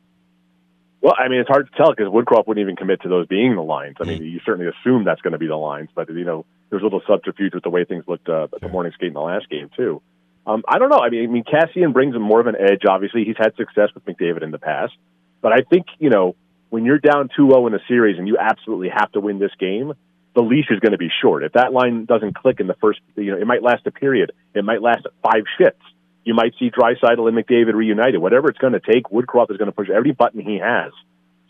Well, 1.04 1.14
I 1.18 1.30
mean, 1.30 1.40
it's 1.40 1.50
hard 1.50 1.70
to 1.70 1.78
tell 1.78 1.94
because 1.96 2.08
Woodcroft 2.08 2.48
wouldn't 2.48 2.64
even 2.64 2.78
commit 2.78 3.02
to 3.02 3.10
those 3.10 3.28
being 3.28 3.56
the 3.56 3.62
lines. 3.62 3.98
I 4.00 4.06
mean, 4.06 4.24
you 4.24 4.40
certainly 4.46 4.72
assume 4.72 5.04
that's 5.04 5.22
going 5.22 5.34
to 5.34 5.38
be 5.38 5.48
the 5.48 5.58
lines, 5.58 5.90
but 5.94 6.10
you 6.10 6.24
know, 6.24 6.46
there's 6.74 6.82
a 6.82 6.86
little 6.86 7.04
subterfuge 7.08 7.54
with 7.54 7.64
the 7.64 7.70
way 7.70 7.86
things 7.86 8.04
looked 8.08 8.28
uh, 8.28 8.48
at 8.54 8.62
the 8.62 8.68
morning 8.68 8.92
skate 8.96 9.08
in 9.08 9.14
the 9.14 9.22
last 9.22 9.50
game 9.50 9.70
too. 9.78 10.02
Um, 10.46 10.64
I 10.68 10.78
don't 10.80 10.90
know. 10.90 11.00
I 11.00 11.10
mean, 11.10 11.24
I 11.24 11.28
mean, 11.28 11.44
Kassian 11.44 11.94
brings 11.94 12.16
him 12.16 12.22
more 12.22 12.42
of 12.42 12.48
an 12.48 12.56
edge. 12.60 12.82
Obviously, 12.90 13.24
he's 13.24 13.38
had 13.38 13.56
success 13.56 13.90
with 13.94 14.06
McDavid 14.06 14.44
in 14.44 14.52
the 14.52 14.60
past, 14.60 14.94
but 15.42 15.54
I 15.54 15.62
think 15.62 15.86
you 16.00 16.10
know 16.10 16.36
when 16.70 16.84
you're 16.84 17.00
down 17.00 17.30
2-0 17.38 17.68
in 17.68 17.74
a 17.76 17.80
series 17.88 18.18
and 18.18 18.28
you 18.28 18.38
absolutely 18.40 18.90
have 18.90 19.12
to 19.12 19.20
win 19.20 19.38
this 19.38 19.52
game, 19.60 19.94
the 20.36 20.42
leash 20.42 20.66
is 20.72 20.80
going 20.80 20.94
to 20.94 20.98
be 20.98 21.10
short. 21.22 21.44
If 21.44 21.54
that 21.54 21.72
line 21.72 22.06
doesn't 22.06 22.36
click 22.36 22.60
in 22.60 22.66
the 22.66 22.74
first, 22.82 23.00
you 23.16 23.32
know, 23.32 23.38
it 23.38 23.46
might 23.46 23.62
last 23.62 23.86
a 23.86 23.92
period. 23.92 24.32
It 24.56 24.66
might 24.66 24.82
last 24.82 25.06
five 25.24 25.44
shifts 25.58 25.86
you 26.24 26.34
might 26.34 26.54
see 26.58 26.70
Draisaitl 26.70 27.28
and 27.28 27.38
McDavid 27.38 27.74
reunited. 27.74 28.22
Whatever 28.22 28.50
it's 28.50 28.60
going 28.60 28.74
to 28.74 28.80
take, 28.80 29.06
Woodcroft 29.06 29.52
is 29.52 29.58
going 29.58 29.70
to 29.70 29.76
push 29.76 29.90
every 29.90 30.12
button 30.12 30.40
he 30.40 30.60
has 30.60 30.92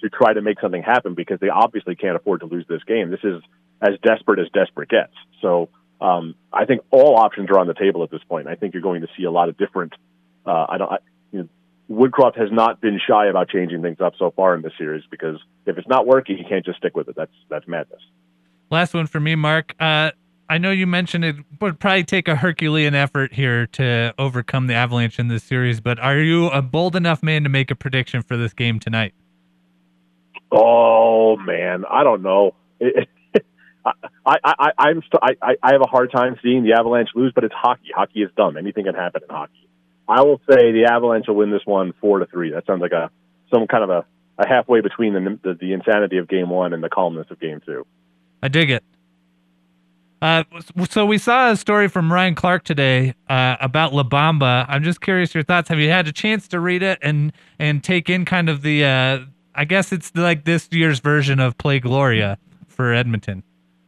to 0.01 0.09
try 0.09 0.33
to 0.33 0.41
make 0.41 0.59
something 0.59 0.81
happen 0.81 1.13
because 1.13 1.39
they 1.39 1.49
obviously 1.49 1.95
can't 1.95 2.15
afford 2.15 2.41
to 2.41 2.45
lose 2.45 2.65
this 2.67 2.83
game. 2.83 3.09
This 3.09 3.23
is 3.23 3.41
as 3.83 3.99
desperate 4.01 4.39
as 4.39 4.47
desperate 4.53 4.89
gets. 4.89 5.13
So 5.41 5.69
um, 5.99 6.35
I 6.51 6.65
think 6.65 6.81
all 6.89 7.17
options 7.17 7.49
are 7.49 7.59
on 7.59 7.67
the 7.67 7.73
table 7.73 8.03
at 8.03 8.11
this 8.11 8.23
point. 8.27 8.47
I 8.47 8.55
think 8.55 8.73
you're 8.73 8.81
going 8.81 9.01
to 9.01 9.07
see 9.17 9.25
a 9.25 9.31
lot 9.31 9.49
of 9.49 9.57
different. 9.57 9.93
Uh, 10.45 10.65
I 10.69 10.77
don't. 10.77 10.91
I, 10.91 10.97
you 11.31 11.39
know, 11.39 11.49
Woodcroft 11.89 12.37
has 12.37 12.49
not 12.51 12.81
been 12.81 12.99
shy 13.05 13.27
about 13.27 13.49
changing 13.49 13.81
things 13.81 13.99
up 13.99 14.13
so 14.17 14.31
far 14.31 14.55
in 14.55 14.61
this 14.61 14.73
series 14.77 15.03
because 15.11 15.37
if 15.65 15.77
it's 15.77 15.87
not 15.87 16.07
working, 16.07 16.37
you 16.37 16.45
can't 16.47 16.65
just 16.65 16.77
stick 16.77 16.95
with 16.95 17.09
it. 17.09 17.15
That's 17.15 17.31
that's 17.49 17.67
madness. 17.67 18.01
Last 18.69 18.93
one 18.93 19.07
for 19.07 19.19
me, 19.19 19.35
Mark. 19.35 19.75
Uh, 19.79 20.11
I 20.49 20.57
know 20.57 20.71
you 20.71 20.87
mentioned 20.87 21.23
it 21.25 21.35
would 21.61 21.79
probably 21.79 22.03
take 22.03 22.27
a 22.27 22.35
Herculean 22.35 22.95
effort 22.95 23.33
here 23.33 23.65
to 23.67 24.13
overcome 24.17 24.67
the 24.67 24.73
Avalanche 24.73 25.19
in 25.19 25.27
this 25.27 25.43
series, 25.43 25.79
but 25.79 25.99
are 25.99 26.19
you 26.19 26.47
a 26.47 26.61
bold 26.61 26.95
enough 26.95 27.23
man 27.23 27.43
to 27.43 27.49
make 27.49 27.71
a 27.71 27.75
prediction 27.75 28.21
for 28.21 28.35
this 28.35 28.53
game 28.53 28.79
tonight? 28.79 29.13
Oh 30.51 31.37
man, 31.37 31.85
I 31.89 32.03
don't 32.03 32.21
know. 32.21 32.55
I, 33.85 33.91
I, 34.25 34.37
I, 34.43 34.71
I'm 34.77 35.01
st- 35.01 35.37
I, 35.41 35.55
I 35.61 35.71
have 35.73 35.81
a 35.81 35.87
hard 35.87 36.11
time 36.11 36.37
seeing 36.41 36.63
the 36.63 36.73
Avalanche 36.73 37.09
lose, 37.15 37.31
but 37.35 37.43
it's 37.43 37.53
hockey. 37.53 37.89
Hockey 37.93 38.21
is 38.21 38.29
dumb. 38.37 38.57
Anything 38.57 38.85
can 38.85 38.95
happen 38.95 39.21
in 39.27 39.35
hockey. 39.35 39.67
I 40.07 40.21
will 40.21 40.39
say 40.49 40.71
the 40.71 40.87
Avalanche 40.89 41.27
will 41.27 41.35
win 41.35 41.51
this 41.51 41.65
one 41.65 41.93
four 41.99 42.19
to 42.19 42.25
three. 42.25 42.51
That 42.51 42.65
sounds 42.65 42.81
like 42.81 42.91
a 42.91 43.09
some 43.53 43.67
kind 43.67 43.83
of 43.83 43.89
a, 43.89 44.05
a 44.37 44.47
halfway 44.47 44.81
between 44.81 45.13
the, 45.13 45.39
the 45.43 45.53
the 45.53 45.73
insanity 45.73 46.17
of 46.17 46.27
game 46.27 46.49
one 46.49 46.73
and 46.73 46.83
the 46.83 46.89
calmness 46.89 47.27
of 47.29 47.39
game 47.39 47.61
two. 47.65 47.85
I 48.41 48.47
dig 48.47 48.69
it. 48.69 48.83
Uh, 50.21 50.45
so 50.89 51.05
we 51.05 51.17
saw 51.17 51.51
a 51.51 51.57
story 51.57 51.89
from 51.89 52.11
Ryan 52.11 52.33
Clark 52.33 52.63
today 52.63 53.13
uh, 53.27 53.57
about 53.59 53.93
La 53.93 54.03
Bamba. 54.03 54.65
I'm 54.69 54.81
just 54.81 55.01
curious 55.01 55.33
your 55.33 55.43
thoughts. 55.43 55.67
Have 55.67 55.79
you 55.79 55.89
had 55.89 56.07
a 56.07 56.13
chance 56.13 56.47
to 56.49 56.61
read 56.61 56.81
it 56.81 56.97
and 57.01 57.33
and 57.59 57.83
take 57.83 58.09
in 58.09 58.23
kind 58.23 58.47
of 58.49 58.61
the? 58.61 58.85
Uh, 58.85 59.19
I 59.55 59.65
guess 59.65 59.91
it's 59.91 60.15
like 60.15 60.45
this 60.45 60.67
year's 60.71 60.99
version 60.99 61.39
of 61.39 61.57
Play 61.57 61.79
Gloria 61.79 62.37
for 62.67 62.93
Edmonton. 62.93 63.43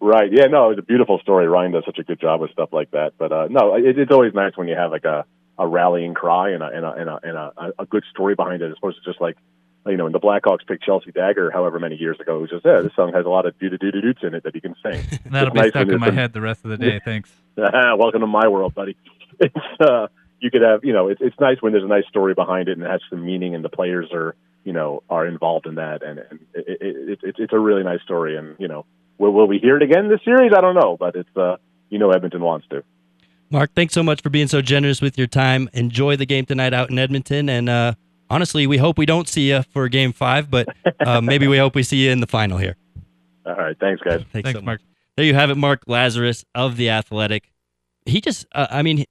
Right. 0.06 0.32
Yeah. 0.32 0.46
No, 0.46 0.70
it's 0.70 0.80
a 0.80 0.84
beautiful 0.84 1.18
story. 1.20 1.48
Ryan 1.48 1.72
does 1.72 1.84
such 1.86 1.98
a 1.98 2.04
good 2.04 2.20
job 2.20 2.40
with 2.40 2.52
stuff 2.52 2.70
like 2.72 2.92
that. 2.92 3.14
But 3.18 3.32
uh, 3.32 3.48
no, 3.50 3.76
it, 3.76 3.98
it's 3.98 4.12
always 4.12 4.36
nice 4.36 4.56
when 4.56 4.68
you 4.68 4.76
have 4.76 4.92
like 4.92 5.06
a, 5.06 5.26
a 5.58 5.68
rallying 5.68 6.14
cry 6.14 6.52
and 6.52 6.62
a 6.62 6.68
and 6.68 6.86
a 6.86 6.92
and 6.92 7.10
a, 7.10 7.20
and 7.24 7.38
a, 7.38 7.74
a 7.80 7.86
good 7.88 8.04
story 8.12 8.36
behind 8.36 8.62
it, 8.62 8.70
as 8.70 8.78
opposed 8.78 9.04
to 9.04 9.10
just 9.10 9.20
like 9.20 9.36
you 9.88 9.98
know, 9.98 10.06
when 10.06 10.14
the 10.14 10.20
Blackhawks 10.20 10.66
picked 10.68 10.84
Chelsea 10.84 11.12
Dagger, 11.12 11.52
however 11.52 11.80
many 11.80 11.96
years 11.96 12.20
ago, 12.20 12.38
it 12.38 12.42
was 12.42 12.50
just, 12.50 12.66
yeah, 12.66 12.82
this 12.82 12.94
song 12.96 13.14
has 13.14 13.26
a 13.26 13.30
lot 13.30 13.46
of 13.46 13.58
doo 13.60 13.70
doo 13.70 13.78
doo 13.78 13.92
doots 13.92 14.20
in 14.24 14.34
it 14.34 14.44
that 14.44 14.54
he 14.56 14.62
can 14.62 14.76
sing. 14.84 15.04
That'll 15.26 15.54
be 15.54 15.60
nice 15.60 15.70
stuck 15.70 15.88
in 15.88 16.00
my 16.00 16.12
head 16.12 16.34
the 16.34 16.42
rest 16.42 16.66
of 16.66 16.72
the 16.72 16.78
day. 16.78 17.00
Thanks. 17.06 17.32
Welcome 17.56 18.22
to 18.22 18.28
my 18.28 18.48
world, 18.48 18.74
buddy. 18.74 18.98
It's 19.40 19.56
uh, 19.80 20.08
you 20.40 20.52
could 20.52 20.62
have, 20.62 20.84
you 20.84 20.94
know, 20.94 21.08
it's 21.08 21.22
it's 21.22 21.40
nice 21.40 21.62
when 21.62 21.72
there's 21.72 21.84
a 21.84 21.88
nice 21.88 22.06
story 22.10 22.34
behind 22.34 22.68
it 22.68 22.78
and 22.78 22.86
it 22.86 22.90
has 22.90 23.02
some 23.10 23.26
meaning, 23.26 23.54
and 23.54 23.64
the 23.64 23.70
players 23.70 24.10
are, 24.12 24.36
you 24.64 24.74
know, 24.74 25.04
are 25.10 25.26
involved 25.26 25.68
in 25.68 25.76
that, 25.76 26.04
and, 26.04 26.20
and 26.20 26.40
it, 26.54 26.78
it, 26.82 27.20
it, 27.24 27.36
it's 27.38 27.54
a 27.54 27.60
really 27.60 27.84
nice 27.84 28.02
story. 28.02 28.38
And 28.38 28.56
you 28.60 28.68
know, 28.68 28.86
will 29.18 29.32
will 29.32 29.48
we 29.48 29.60
hear 29.60 29.78
it 29.78 29.84
again 29.84 30.10
this 30.10 30.22
series? 30.24 30.52
I 30.56 30.62
don't 30.62 30.76
know, 30.76 30.98
but 31.00 31.16
it's 31.16 31.38
uh, 31.38 31.58
you 31.90 32.00
know, 32.00 32.12
Edmonton 32.12 32.42
wants 32.42 32.68
to. 32.70 32.84
Mark, 33.52 33.72
thanks 33.76 33.94
so 33.94 34.04
much 34.04 34.22
for 34.22 34.30
being 34.30 34.48
so 34.48 34.62
generous 34.62 35.02
with 35.02 35.18
your 35.18 35.28
time. 35.28 35.70
Enjoy 35.74 36.16
the 36.16 36.26
game 36.26 36.46
tonight 36.46 36.74
out 36.74 36.90
in 36.90 36.98
Edmonton, 36.98 37.48
and 37.48 37.70
uh, 37.70 37.94
honestly, 38.30 38.68
we 38.68 38.78
hope 38.78 38.98
we 38.98 39.06
don't 39.06 39.28
see 39.28 39.50
you 39.52 39.64
for 39.64 39.88
game 39.88 40.14
five, 40.14 40.50
but 40.50 40.68
uh, 41.06 41.22
maybe 41.24 41.48
we 41.48 41.58
hope 41.58 41.76
we 41.76 41.84
see 41.84 42.06
you 42.06 42.12
in 42.12 42.20
the 42.20 42.28
final 42.28 42.58
here. 42.58 42.76
All 43.46 43.56
right. 43.56 43.78
Thanks, 43.80 44.02
guys. 44.02 44.22
Thanks, 44.32 44.48
thanks 44.48 44.52
so 44.54 44.62
Mark. 44.62 44.82
There 45.16 45.26
you 45.26 45.34
have 45.36 45.50
it, 45.50 45.56
Mark 45.56 45.86
Lazerus 45.86 46.44
of 46.54 46.76
The 46.76 46.90
Athletic. 46.90 47.52
He 48.06 48.20
just, 48.20 48.46
uh, 48.54 48.68
I 48.70 48.82
mean, 48.82 49.06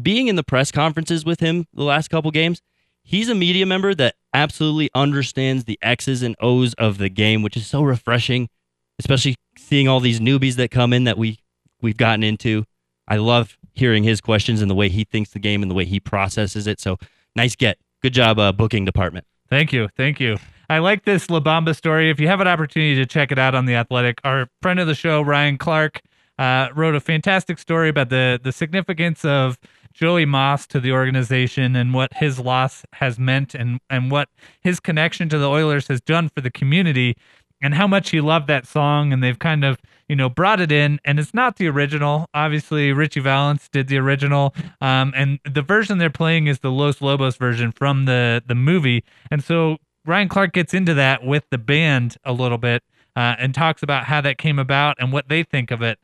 being 0.00 0.28
in 0.28 0.36
the 0.36 0.42
press 0.42 0.70
conferences 0.70 1.24
with 1.24 1.40
him 1.40 1.66
the 1.72 1.84
last 1.84 2.08
couple 2.08 2.30
games, 2.30 2.60
he's 3.02 3.28
a 3.28 3.34
media 3.34 3.64
member 3.64 3.94
that 3.94 4.16
absolutely 4.34 4.90
understands 4.94 5.64
the 5.64 5.78
X's 5.80 6.22
and 6.22 6.36
O's 6.40 6.74
of 6.74 6.98
the 6.98 7.08
game, 7.08 7.42
which 7.42 7.56
is 7.56 7.66
so 7.66 7.82
refreshing, 7.82 8.48
especially 8.98 9.34
seeing 9.56 9.88
all 9.88 10.00
these 10.00 10.20
newbies 10.20 10.56
that 10.56 10.70
come 10.70 10.92
in 10.92 11.04
that 11.04 11.18
we 11.18 11.38
we've 11.80 11.96
gotten 11.96 12.22
into. 12.22 12.64
I 13.06 13.16
love 13.16 13.56
hearing 13.74 14.04
his 14.04 14.20
questions 14.20 14.60
and 14.60 14.70
the 14.70 14.74
way 14.74 14.88
he 14.88 15.04
thinks 15.04 15.30
the 15.30 15.38
game 15.38 15.62
and 15.62 15.70
the 15.70 15.74
way 15.74 15.84
he 15.84 16.00
processes 16.00 16.66
it. 16.66 16.80
So 16.80 16.98
nice 17.36 17.54
get. 17.56 17.78
Good 18.02 18.14
job, 18.14 18.38
uh, 18.38 18.52
booking 18.52 18.84
department. 18.84 19.26
Thank 19.48 19.72
you. 19.72 19.88
Thank 19.96 20.20
you. 20.20 20.36
I 20.68 20.78
like 20.78 21.04
this 21.04 21.30
La 21.30 21.40
Bamba 21.40 21.74
story. 21.74 22.10
If 22.10 22.20
you 22.20 22.28
have 22.28 22.40
an 22.40 22.48
opportunity 22.48 22.94
to 22.96 23.06
check 23.06 23.32
it 23.32 23.38
out 23.38 23.54
on 23.54 23.64
The 23.64 23.74
Athletic, 23.74 24.20
our 24.24 24.48
friend 24.60 24.78
of 24.78 24.86
the 24.86 24.94
show, 24.94 25.22
Ryan 25.22 25.56
Clark, 25.56 26.02
uh, 26.38 26.68
wrote 26.74 26.94
a 26.94 27.00
fantastic 27.00 27.58
story 27.58 27.88
about 27.88 28.10
the, 28.10 28.38
the 28.42 28.52
significance 28.52 29.24
of 29.24 29.58
Joey 29.92 30.26
Moss 30.26 30.66
to 30.68 30.78
the 30.78 30.92
organization 30.92 31.74
and 31.74 31.94
what 31.94 32.12
his 32.14 32.38
loss 32.38 32.84
has 32.92 33.18
meant 33.18 33.54
and, 33.54 33.80
and 33.88 34.10
what 34.10 34.28
his 34.60 34.78
connection 34.78 35.28
to 35.30 35.38
the 35.38 35.48
Oilers 35.48 35.88
has 35.88 36.00
done 36.00 36.28
for 36.28 36.40
the 36.40 36.50
community 36.50 37.16
and 37.60 37.74
how 37.74 37.86
much 37.86 38.10
he 38.10 38.20
loved 38.20 38.46
that 38.46 38.66
song 38.66 39.12
and 39.12 39.22
they've 39.22 39.38
kind 39.38 39.64
of 39.64 39.78
you 40.08 40.16
know 40.16 40.28
brought 40.28 40.60
it 40.60 40.72
in 40.72 41.00
and 41.04 41.18
it's 41.18 41.34
not 41.34 41.56
the 41.56 41.66
original. 41.68 42.26
Obviously 42.34 42.92
ritchie 42.92 43.20
valens 43.20 43.68
did 43.70 43.88
the 43.88 43.98
original 43.98 44.54
um, 44.80 45.12
and 45.16 45.38
the 45.44 45.62
version 45.62 45.98
they're 45.98 46.10
playing 46.10 46.46
is 46.46 46.60
the 46.60 46.70
los 46.70 47.00
lobos 47.00 47.36
version 47.36 47.72
from 47.72 48.04
the 48.04 48.42
the 48.46 48.54
movie 48.54 49.04
and 49.30 49.42
so 49.42 49.76
ryan 50.06 50.28
clark 50.28 50.52
gets 50.52 50.72
into 50.72 50.94
that 50.94 51.24
with 51.24 51.44
the 51.50 51.58
band 51.58 52.16
a 52.24 52.32
little 52.32 52.58
bit 52.58 52.82
uh, 53.16 53.34
and 53.38 53.52
talks 53.54 53.82
about 53.82 54.04
how 54.04 54.20
that 54.20 54.38
came 54.38 54.60
about 54.60 54.96
and 55.00 55.12
what 55.12 55.28
they 55.28 55.42
think 55.42 55.72
of 55.72 55.82
it. 55.82 55.98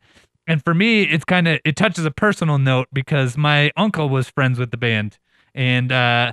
And 0.48 0.62
for 0.62 0.74
me 0.74 1.04
it's 1.04 1.24
kind 1.24 1.46
of 1.46 1.60
it 1.64 1.76
touches 1.76 2.04
a 2.04 2.10
personal 2.10 2.58
note 2.58 2.88
because 2.92 3.36
my 3.36 3.70
uncle 3.76 4.08
was 4.08 4.28
friends 4.28 4.58
with 4.58 4.72
the 4.72 4.76
band 4.76 5.18
and 5.54 5.92
uh, 5.92 6.32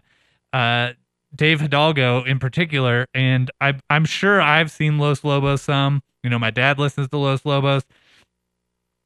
uh, 0.54 0.94
Dave 1.36 1.62
Hidalgo 1.62 2.24
in 2.24 2.40
particular, 2.40 3.08
and 3.14 3.50
I, 3.62 3.76
I'm 3.90 4.06
sure 4.06 4.42
I've 4.42 4.72
seen 4.72 4.98
Los 4.98 5.24
Lobos 5.24 5.62
some. 5.62 6.04
You 6.24 6.30
know, 6.30 6.40
my 6.40 6.52
dad 6.52 6.78
listens 6.78 7.08
to 7.10 7.18
Los 7.18 7.46
Lobos, 7.46 7.84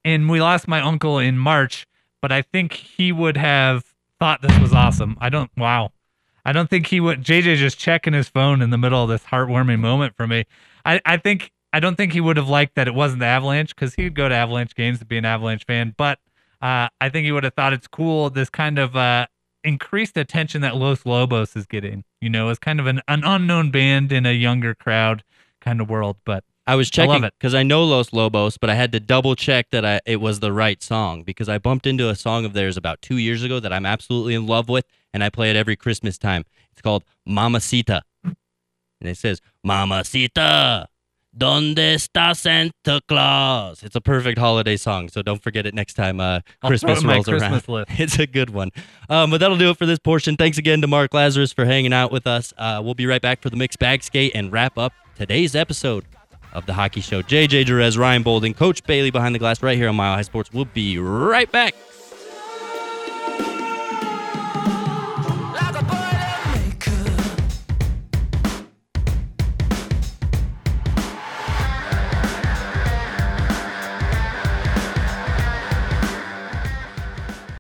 and 0.04 0.30
we 0.30 0.42
lost 0.42 0.68
my 0.68 0.82
uncle 0.82 1.20
in 1.20 1.38
March, 1.38 1.86
but 2.22 2.32
I 2.32 2.42
think 2.42 2.74
he 2.74 3.12
would 3.12 3.38
have 3.38 3.86
thought 4.20 4.42
this 4.42 4.58
was 4.60 4.74
awesome. 4.74 5.18
I 5.22 5.30
don't. 5.30 5.52
Wow, 5.56 5.92
I 6.44 6.52
don't 6.52 6.70
think 6.70 6.88
he 6.88 7.00
would. 7.00 7.24
JJ 7.24 7.58
just 7.58 7.78
checking 7.78 8.14
his 8.14 8.28
phone 8.28 8.62
in 8.62 8.70
the 8.72 8.78
middle 8.78 9.04
of 9.04 9.10
this 9.10 9.24
heartwarming 9.24 9.80
moment 9.80 10.16
for 10.16 10.28
me. 10.28 10.46
I, 10.84 11.00
I 11.06 11.18
think 11.18 11.52
I 11.72 11.80
don't 11.80 11.96
think 11.96 12.14
he 12.14 12.22
would 12.22 12.38
have 12.38 12.50
liked 12.50 12.76
that 12.76 12.88
it 12.88 12.96
wasn't 12.96 13.20
the 13.20 13.28
Avalanche 13.28 13.76
because 13.76 13.94
he'd 13.94 14.16
go 14.16 14.28
to 14.28 14.36
Avalanche 14.36 14.76
games 14.76 15.00
to 15.00 15.06
be 15.06 15.18
an 15.18 15.26
Avalanche 15.26 15.66
fan, 15.66 15.94
but. 15.98 16.20
Uh, 16.62 16.88
I 17.00 17.10
think 17.10 17.26
he 17.26 17.32
would 17.32 17.44
have 17.44 17.54
thought 17.54 17.74
it's 17.74 17.86
cool. 17.86 18.32
This 18.32 18.50
kind 18.50 18.80
of 18.80 18.96
uh, 18.96 19.28
increased 19.66 20.18
attention 20.18 20.62
that 20.62 20.76
Los 20.76 21.06
Lobos 21.06 21.56
is 21.56 21.66
getting. 21.66 22.04
You 22.22 22.30
know, 22.30 22.50
as 22.50 22.60
kind 22.60 22.80
of 22.80 22.88
an, 22.88 23.02
an 23.08 23.24
unknown 23.24 23.72
band 23.72 24.12
in 24.12 24.26
a 24.26 24.32
younger 24.32 24.76
crowd 24.76 25.24
kind 25.62 25.82
of 25.82 25.90
world. 25.90 26.18
But 26.26 26.44
I 26.68 26.76
was 26.76 26.90
checking 26.90 27.22
because 27.22 27.54
I, 27.54 27.60
I, 27.60 27.64
know 27.64 27.84
Los 27.84 28.14
Lobos, 28.14 28.58
but 28.58 28.70
I 28.70 28.76
had 28.76 28.92
to 28.94 29.00
double 29.00 29.36
check 29.36 29.70
that 29.72 29.86
I, 29.86 30.00
it 30.06 30.18
was 30.18 30.40
the 30.40 30.52
right 30.52 30.82
song 30.82 31.24
because 31.24 31.50
I 31.50 31.58
bumped 31.58 31.86
into 31.86 32.10
a 32.10 32.16
song 32.16 32.46
of 32.46 32.54
theirs 32.54 32.78
about 32.78 33.02
two 33.02 33.18
years 33.18 33.44
ago 33.44 33.60
that 33.60 33.72
I'm 33.72 33.86
absolutely 33.86 34.34
in 34.34 34.48
love 34.48 34.70
with, 34.70 34.86
and 35.14 35.24
I 35.24 35.30
play 35.30 35.50
it 35.50 35.56
every 35.56 35.76
Christmas 35.76 36.18
time. 36.18 36.46
It's 36.72 36.82
called 36.82 37.04
Mamacita, 37.26 38.02
and 38.24 38.36
it 39.02 39.18
says 39.18 39.42
Mamacita. 39.64 40.88
Donde 41.38 41.96
está 41.96 42.34
Santa 42.36 43.02
Claus? 43.08 43.84
It's 43.84 43.96
a 43.96 44.02
perfect 44.02 44.38
holiday 44.38 44.78
song, 44.78 45.10
so 45.10 45.22
don't 45.22 45.44
forget 45.44 45.66
it 45.66 45.74
next 45.74 45.96
time 45.96 46.22
uh, 46.22 46.40
Christmas 46.64 47.04
rolls 47.04 47.26
Christmas 47.26 47.68
around. 47.68 47.88
List. 47.88 47.92
It's 48.00 48.20
a 48.20 48.28
good 48.28 48.52
one. 48.52 48.72
Um, 49.10 49.32
but 49.32 49.40
that'll 49.40 49.58
do 49.58 49.70
it 49.70 49.78
for 49.78 49.86
this 49.86 50.00
portion. 50.00 50.38
Thanks 50.38 50.58
again 50.58 50.80
to 50.82 50.88
Mark 50.88 51.12
Lazerus 51.12 51.54
for 51.54 51.66
hanging 51.66 51.92
out 51.92 52.12
with 52.12 52.26
us. 52.26 52.54
Uh, 52.58 52.82
we'll 52.84 52.94
be 52.94 53.06
right 53.06 53.22
back 53.22 53.42
for 53.42 53.50
the 53.50 53.58
mixed 53.58 53.80
bag 53.80 54.04
skate 54.04 54.32
and 54.34 54.52
wrap 54.52 54.78
up 54.78 54.94
today's 55.18 55.56
episode 55.56 56.06
of 56.54 56.66
the 56.66 56.74
Hockey 56.74 57.02
Show. 57.02 57.22
JJ 57.22 57.66
Jerez, 57.66 57.98
Ryan 57.98 58.24
Bolden, 58.24 58.54
Coach 58.54 58.84
Bailey 58.86 59.12
behind 59.12 59.36
the 59.36 59.40
glass 59.40 59.62
right 59.62 59.78
here 59.78 59.90
on 59.90 59.96
Mile 59.96 60.16
High 60.16 60.22
Sports. 60.22 60.54
We'll 60.54 60.66
be 60.66 60.98
right 60.98 61.52
back. 61.52 61.76